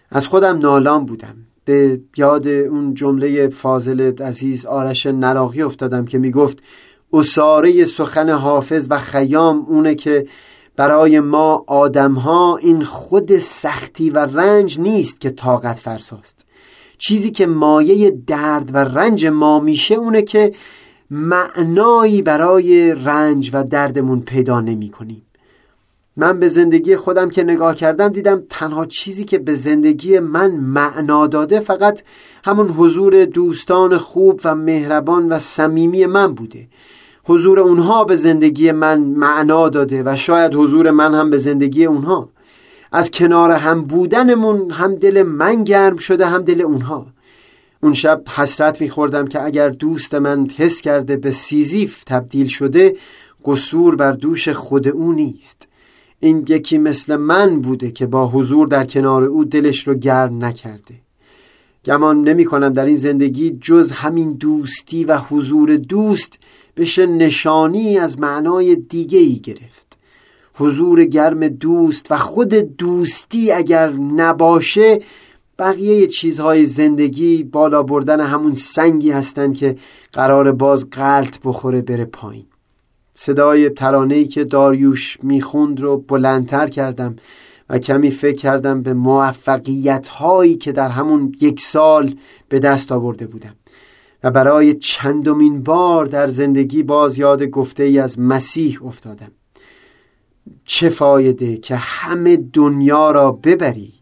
از 0.10 0.28
خودم 0.28 0.57
نالان 0.57 1.05
بودم 1.05 1.36
به 1.70 2.00
یاد 2.18 2.48
اون 2.48 2.94
جمله 2.94 3.48
فاضل 3.48 4.22
عزیز 4.24 4.66
آرش 4.66 5.06
نراقی 5.06 5.62
افتادم 5.62 6.06
که 6.06 6.18
می 6.18 6.32
گفت 6.32 6.64
اصاره 7.14 7.86
سخن 7.86 8.30
حافظ 8.30 8.88
و 8.90 8.98
خیام 8.98 9.66
اونه 9.70 9.96
که 9.96 10.28
برای 10.76 11.20
ما 11.20 11.64
آدمها 11.68 12.58
این 12.58 12.84
خود 12.84 13.38
سختی 13.38 14.10
و 14.10 14.18
رنج 14.18 14.80
نیست 14.80 15.22
که 15.22 15.30
طاقت 15.30 15.80
فرساست. 15.80 16.46
چیزی 16.98 17.32
که 17.32 17.48
مایه 17.48 18.12
درد 18.28 18.76
و 18.76 18.78
رنج 18.78 19.26
ما 19.26 19.60
میشه 19.60 19.96
اونه 19.96 20.22
که 20.22 20.54
معنایی 21.10 22.22
برای 22.22 22.96
رنج 22.96 23.50
و 23.54 23.64
دردمون 23.64 24.22
پیدا 24.22 24.62
نمی 24.62 24.90
کنیم 24.90 25.29
من 26.20 26.40
به 26.40 26.48
زندگی 26.48 26.96
خودم 26.96 27.30
که 27.30 27.44
نگاه 27.44 27.76
کردم 27.76 28.08
دیدم 28.08 28.44
تنها 28.50 28.86
چیزی 28.86 29.24
که 29.24 29.38
به 29.38 29.54
زندگی 29.54 30.20
من 30.20 30.52
معنا 30.52 31.28
داده 31.28 31.60
فقط 31.60 32.02
همون 32.44 32.70
حضور 32.70 33.26
دوستان 33.26 33.98
خوب 33.98 34.42
و 34.44 34.56
مهربان 34.56 35.30
و 35.30 35.40
صمیمی 35.40 36.06
من 36.06 36.34
بوده. 36.34 36.68
حضور 37.24 37.60
اونها 37.60 38.04
به 38.04 38.16
زندگی 38.16 38.72
من 38.72 39.00
معنا 39.00 39.70
داده 39.70 40.04
و 40.06 40.16
شاید 40.16 40.56
حضور 40.56 40.92
من 40.92 41.16
هم 41.16 41.30
به 41.30 41.38
زندگی 41.38 41.86
اونها. 41.86 42.30
از 42.92 43.12
کنار 43.12 43.52
هم 43.52 43.82
بودنمون 43.82 44.72
هم 44.72 44.96
دل 44.96 45.24
من 45.24 45.64
گرم 45.64 45.98
شده 45.98 46.26
هم 46.26 46.42
دل 46.42 46.62
اونها. 46.62 47.06
اون 47.84 47.94
شب 47.94 48.24
حسرت 48.36 48.82
میخوردم 48.82 49.28
که 49.28 49.44
اگر 49.44 49.70
دوست 49.70 50.16
من 50.16 50.48
حس 50.58 50.82
کرده 50.82 51.18
به 51.18 51.32
سیزیف 51.32 52.04
تبدیل 52.04 52.48
شده 52.48 52.96
قصور 53.46 53.96
بر 53.96 54.12
دوش 54.12 54.50
خود 54.50 54.88
او 54.88 55.12
نیست. 55.14 55.69
این 56.20 56.46
یکی 56.50 56.78
مثل 56.78 57.16
من 57.16 57.62
بوده 57.62 57.92
که 57.92 58.06
با 58.06 58.28
حضور 58.28 58.68
در 58.68 58.86
کنار 58.86 59.24
او 59.24 59.46
دلش 59.46 59.88
رو 59.88 59.94
گرم 59.94 60.46
نکرده. 60.46 60.96
گمان 61.86 62.22
نمی 62.24 62.46
کنم 62.46 62.70
در 62.70 62.86
این 62.86 62.98
زندگی 62.98 63.58
جز 63.62 63.92
همین 63.92 64.34
دوستی 64.34 65.06
و 65.06 65.18
حضور 65.18 65.78
دوست 65.78 66.40
بشه 66.78 67.06
نشانی 67.06 67.98
از 67.98 68.20
معنای 68.20 68.76
دیگه 68.76 69.20
ای 69.20 69.36
گرفت. 69.36 69.98
حضور 70.54 71.06
گرم 71.06 71.48
دوست 71.48 72.12
و 72.12 72.18
خود 72.18 72.54
دوستی 72.54 73.52
اگر 73.52 73.90
نباشه 73.92 75.00
بقیه 75.60 76.08
چیزهای 76.08 76.66
زندگی 76.66 77.44
بالا 77.44 77.84
بردن 77.84 78.22
همون 78.22 78.54
سنگی 78.54 79.12
هستند 79.12 79.56
که 79.56 79.78
قرار 80.14 80.52
باز 80.52 80.90
قلط 80.90 81.38
بخوره 81.44 81.82
بره 81.82 82.06
پایین. 82.06 82.46
صدای 83.22 83.70
ترانه‌ای 83.70 84.26
که 84.26 84.44
داریوش 84.44 85.18
می‌خوند 85.24 85.80
رو 85.80 85.98
بلندتر 85.98 86.68
کردم 86.68 87.16
و 87.70 87.80
کمی 87.80 88.12
فکر 88.12 88.36
کردم 88.36 88.82
به 88.82 88.94
موفقیت 88.94 90.08
هایی 90.08 90.56
که 90.56 90.72
در 90.72 90.90
همون 90.90 91.36
یک 91.42 91.62
سال 91.62 92.16
به 92.50 92.60
دست 92.60 92.92
آورده 92.92 93.28
بودم. 93.28 93.56
و 94.24 94.32
برای 94.32 94.74
چندمین 94.74 95.64
بار 95.64 96.06
در 96.06 96.28
زندگی 96.28 96.84
باز 96.84 97.18
یاد 97.18 97.44
گفته 97.44 97.84
ای 97.84 98.00
از 98.00 98.20
مسیح 98.20 98.86
افتادم. 98.86 99.32
چه 100.64 100.90
فایده 100.90 101.58
که 101.58 101.76
همه 101.76 102.38
دنیا 102.38 103.12
را 103.12 103.32
ببری 103.32 103.94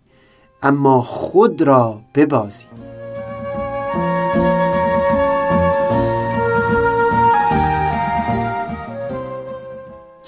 اما 0.64 1.02
خود 1.02 1.62
را 1.62 2.02
ببازی. 2.16 2.67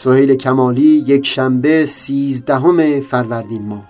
سهیل 0.03 0.35
کمالی 0.35 1.03
یک 1.07 1.25
شنبه 1.25 1.85
سیزدهم 1.85 3.01
فروردین 3.01 3.67
ماه. 3.67 3.83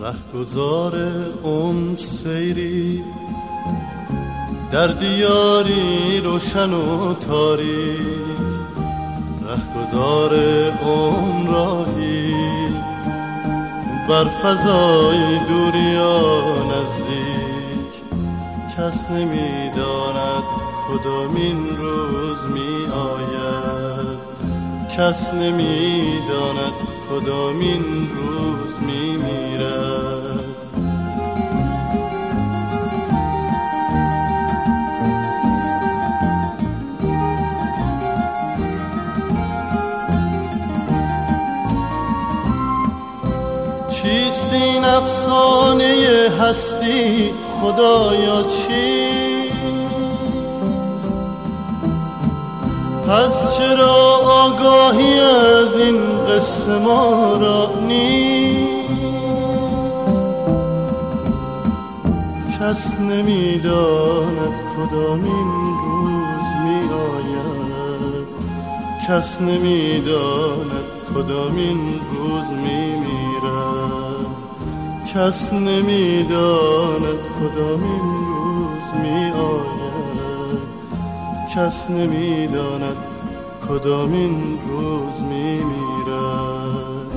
رهگذار 0.00 0.94
عمر 1.44 1.96
سیری 1.96 3.02
در 4.72 4.86
دیاری 4.86 6.20
روشن 6.24 6.70
و 6.70 7.14
تاریک. 7.14 7.98
رهگذار 9.48 10.34
عمر 10.82 11.50
راهی 11.52 11.97
بر 14.08 14.24
فضای 14.24 15.38
دوریا 15.38 16.22
نزدیک. 16.64 17.94
کس 18.76 19.10
نمی‌داند 19.10 20.42
کدامین 20.88 21.76
روز 21.76 22.38
می 22.54 22.86
آید 22.86 24.18
کس 24.96 25.34
نمی‌داند 25.34 26.72
کدامین 27.10 28.10
روز 28.16 28.37
افسانه 44.98 45.94
هستی 46.40 47.30
خدایا 47.60 48.42
چیست؟ 48.42 48.68
پس 53.08 53.58
چرا 53.58 53.96
آگاهی 54.44 55.20
از 55.20 55.80
این 55.80 56.00
قصه 56.26 56.78
ما 56.78 57.36
را 57.36 57.70
نیست؟ 57.86 58.68
کس 62.60 63.00
نمی‌داند 63.00 64.54
کدامین 64.76 65.48
روز 65.84 66.48
می 66.64 66.80
آید 66.92 68.26
کس 69.08 69.40
نمی‌داند 69.40 70.84
کدامین 71.14 72.00
روز 72.10 72.47
کس 75.14 75.52
نمی‌داند 75.52 77.18
کدامین 77.40 78.26
روز 78.28 79.00
می 79.02 79.30
آید 79.30 80.68
کس 81.56 81.90
نمی‌داند 81.90 82.96
کدامین 83.68 84.58
روز 84.68 85.22
می 85.22 85.64
میرد 85.64 87.12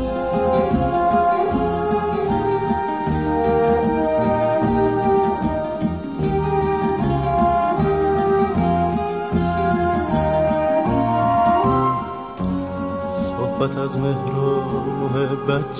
صحبت 13.29 13.77
از 13.77 13.97
مهر 13.97 14.35
و 14.35 14.61
محبت 15.01 15.75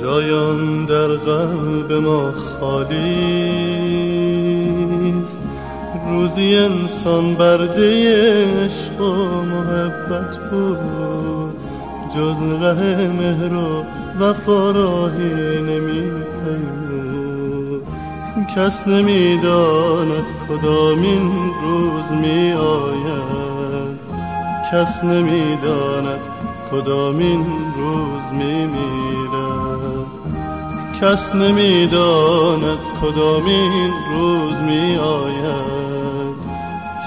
جایان 0.00 0.86
در 0.86 1.06
قلب 1.06 1.92
ما 1.92 2.32
خالیست 2.32 2.98
روزی 6.08 6.56
انسان 6.56 7.34
برده 7.34 8.14
عشق 8.64 9.00
و 9.00 9.42
محبت 9.42 10.50
بود. 10.50 11.56
جز 12.14 12.36
ره 12.62 13.08
مهر 13.08 13.54
و 13.54 13.84
وفا 14.20 14.70
راهی 14.70 15.62
نمی 15.62 16.10
کس 18.56 18.88
نمی‌داند 18.88 20.24
کدامین 20.48 21.30
روز 21.62 22.18
می 22.20 22.52
آید 22.52 23.98
کس 24.72 25.04
نمی‌داند 25.04 26.20
کدامین 26.70 27.46
روز 27.78 28.32
می 28.32 28.66
میرد 28.66 29.05
کس 31.00 31.34
نمی‌داند 31.34 32.78
کدامین 33.02 33.92
روز 34.12 34.52
می 34.52 34.96
آید 34.96 36.36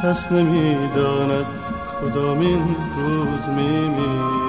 کس 0.04 0.32
نمی‌داند 0.32 1.46
کدامین 2.02 2.76
روز 2.98 3.56
می 3.56 3.90
میرد 3.90 4.49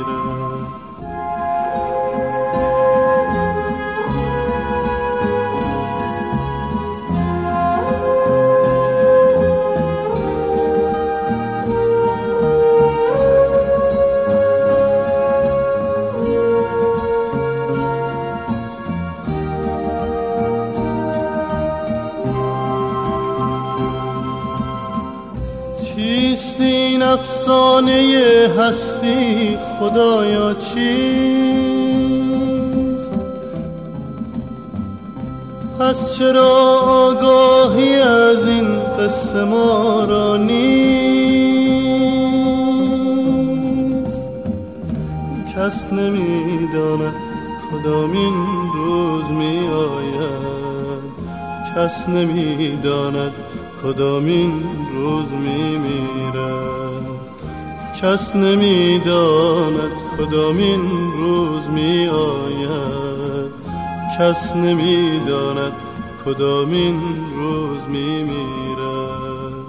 خدایا 29.90 30.54
چیست؟ 30.54 30.80
پس 35.78 36.18
چرا 36.18 36.80
آگاهی 36.80 37.94
از 37.94 38.48
این 38.48 38.80
قصه 38.98 39.44
ما 39.44 40.04
را 40.04 40.36
نیست؟ 40.36 41.48
کس 45.56 45.92
نمی‌داند 45.92 47.14
کدامین 47.70 48.34
روز 48.74 49.24
می 49.24 49.68
آید 49.68 51.00
کس 51.76 52.08
نمی‌داند 52.08 53.32
کدامین 53.82 54.64
روز 54.94 55.32
می 55.32 55.78
کس 58.02 58.36
نمی‌داند 58.36 59.92
کدامین 60.18 60.80
روز 61.12 61.68
می 61.68 62.06
آید 62.06 63.52
کس 64.18 64.56
نمی‌داند 64.56 65.72
کدامین 66.24 67.00
روز 67.34 67.82
می 67.88 68.22
میرد 68.22 69.66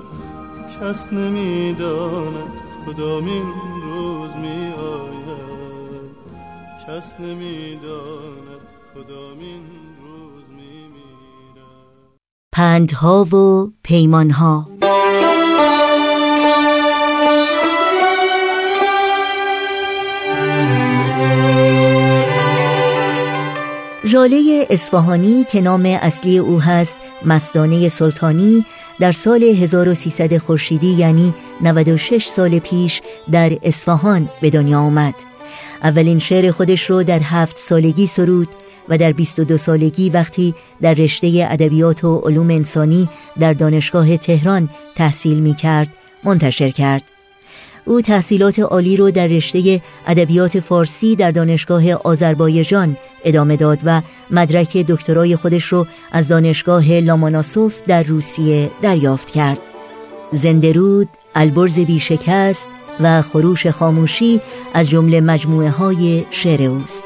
کس 0.81 1.13
نمی‌داند 1.13 2.51
کدامین 2.85 3.53
روز 3.83 4.35
می 4.35 4.73
آید 4.73 6.11
کس 6.87 7.19
نمی‌داند 7.19 8.61
کدامین 8.95 9.63
روز 10.03 10.43
می 10.49 10.87
میرد 10.87 12.17
پندها 12.51 13.23
و 13.23 13.67
پیمانها 13.83 14.70
ژاله 24.05 24.67
اصفهانی 24.69 25.43
که 25.43 25.61
نام 25.61 25.85
اصلی 25.85 26.37
او 26.37 26.61
هست 26.61 26.97
مستانه 27.25 27.89
سلطانی 27.89 28.65
در 28.99 29.11
سال 29.11 29.43
1300 29.43 30.37
خورشیدی 30.37 30.87
یعنی 30.87 31.33
96 31.61 32.27
سال 32.27 32.59
پیش 32.59 33.01
در 33.31 33.57
اصفهان 33.63 34.29
به 34.41 34.49
دنیا 34.49 34.79
آمد. 34.79 35.13
اولین 35.83 36.19
شعر 36.19 36.51
خودش 36.51 36.89
رو 36.89 37.03
در 37.03 37.19
هفت 37.19 37.57
سالگی 37.57 38.07
سرود 38.07 38.47
و 38.89 38.97
در 38.97 39.11
22 39.11 39.57
سالگی 39.57 40.09
وقتی 40.09 40.55
در 40.81 40.93
رشته 40.93 41.47
ادبیات 41.51 42.03
و 42.03 42.17
علوم 42.17 42.49
انسانی 42.49 43.09
در 43.39 43.53
دانشگاه 43.53 44.17
تهران 44.17 44.69
تحصیل 44.95 45.39
می 45.39 45.55
کرد 45.55 45.89
منتشر 46.23 46.69
کرد. 46.69 47.03
او 47.85 48.01
تحصیلات 48.01 48.59
عالی 48.59 48.97
رو 48.97 49.11
در 49.11 49.27
رشته 49.27 49.81
ادبیات 50.07 50.59
فارسی 50.59 51.15
در 51.15 51.31
دانشگاه 51.31 51.93
آذربایجان 51.93 52.97
ادامه 53.23 53.55
داد 53.55 53.79
و 53.83 54.01
مدرک 54.31 54.77
دکترای 54.77 55.35
خودش 55.35 55.65
رو 55.65 55.87
از 56.11 56.27
دانشگاه 56.27 56.91
لاماناسوف 56.91 57.81
در 57.87 58.03
روسیه 58.03 58.71
دریافت 58.81 59.31
کرد. 59.31 59.59
زندرود، 60.31 61.09
البرز 61.35 61.79
بیشکست 61.79 62.67
و 62.99 63.21
خروش 63.21 63.67
خاموشی 63.67 64.41
از 64.73 64.89
جمله 64.89 65.21
مجموعه 65.21 65.69
های 65.69 66.25
شعر 66.31 66.63
اوست. 66.63 67.03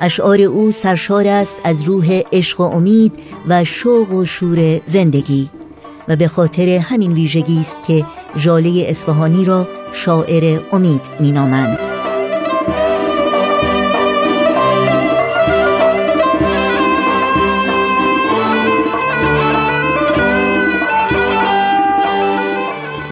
اشعار 0.00 0.40
او 0.40 0.70
سرشار 0.70 1.26
است 1.26 1.56
از 1.64 1.82
روح 1.82 2.20
عشق 2.32 2.60
و 2.60 2.64
امید 2.64 3.12
و 3.48 3.64
شوق 3.64 4.12
و 4.12 4.24
شور 4.24 4.80
زندگی 4.86 5.50
و 6.08 6.16
به 6.16 6.28
خاطر 6.28 6.68
همین 6.68 7.12
ویژگی 7.12 7.60
است 7.60 7.76
که 7.86 8.04
ژاله 8.36 8.84
اصفهانی 8.88 9.44
را 9.44 9.68
شاعر 9.92 10.60
امید 10.72 11.00
مینامند. 11.20 11.78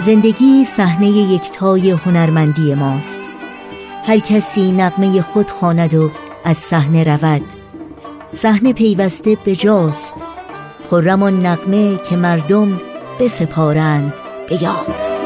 زندگی 0.07 0.65
صحنه 0.65 1.09
یکتای 1.09 1.91
هنرمندی 1.91 2.75
ماست. 2.75 3.21
هر 4.07 4.19
کسی 4.19 4.73
نغمه 4.73 5.23
خود 5.23 5.51
خواند 5.51 5.95
و 5.95 6.11
از 6.45 6.59
صحنه 6.59 7.05
رود. 7.05 7.43
صحنه 8.35 8.73
پیوسته 8.73 9.37
به 9.45 9.57
جاست 9.57 10.15
خرم 10.91 11.23
آن 11.23 11.47
نغمه 11.47 11.99
که 12.11 12.17
مردم 12.17 12.81
بسپارند 13.21 14.13
به 14.49 14.63
یاد. 14.63 15.26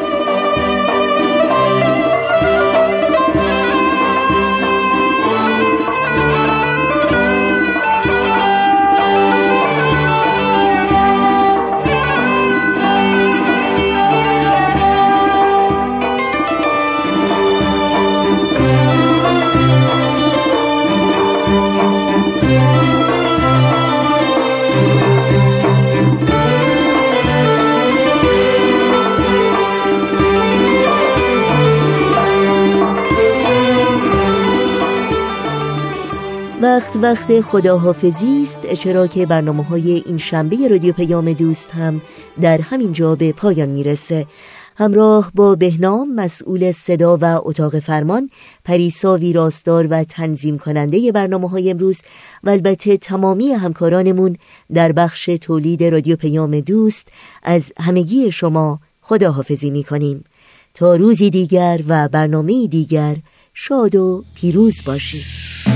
وقت 37.10 37.40
خداحافظی 37.40 38.42
است 38.42 38.74
چرا 38.74 39.06
که 39.06 39.26
برنامه 39.26 39.64
های 39.64 40.02
این 40.06 40.18
شنبه 40.18 40.68
رادیو 40.68 40.92
پیام 40.92 41.32
دوست 41.32 41.70
هم 41.70 42.00
در 42.40 42.60
همین 42.60 42.92
جا 42.92 43.14
به 43.14 43.32
پایان 43.32 43.68
می‌رسه. 43.68 44.26
همراه 44.76 45.32
با 45.34 45.54
بهنام 45.54 46.14
مسئول 46.14 46.72
صدا 46.72 47.18
و 47.20 47.24
اتاق 47.24 47.78
فرمان 47.78 48.30
پریسا 48.64 49.16
ویراستار 49.16 49.86
و 49.90 50.04
تنظیم 50.04 50.58
کننده 50.58 51.12
برنامه 51.12 51.48
های 51.48 51.70
امروز 51.70 52.02
و 52.44 52.50
البته 52.50 52.96
تمامی 52.96 53.52
همکارانمون 53.52 54.36
در 54.74 54.92
بخش 54.92 55.24
تولید 55.24 55.84
رادیو 55.84 56.16
پیام 56.16 56.60
دوست 56.60 57.08
از 57.42 57.72
همگی 57.78 58.32
شما 58.32 58.80
خداحافظی 59.00 59.70
می 59.70 59.84
کنیم 59.84 60.24
تا 60.74 60.96
روزی 60.96 61.30
دیگر 61.30 61.80
و 61.88 62.08
برنامه 62.08 62.66
دیگر 62.66 63.16
شاد 63.54 63.94
و 63.94 64.24
پیروز 64.34 64.82
باشید. 64.86 65.69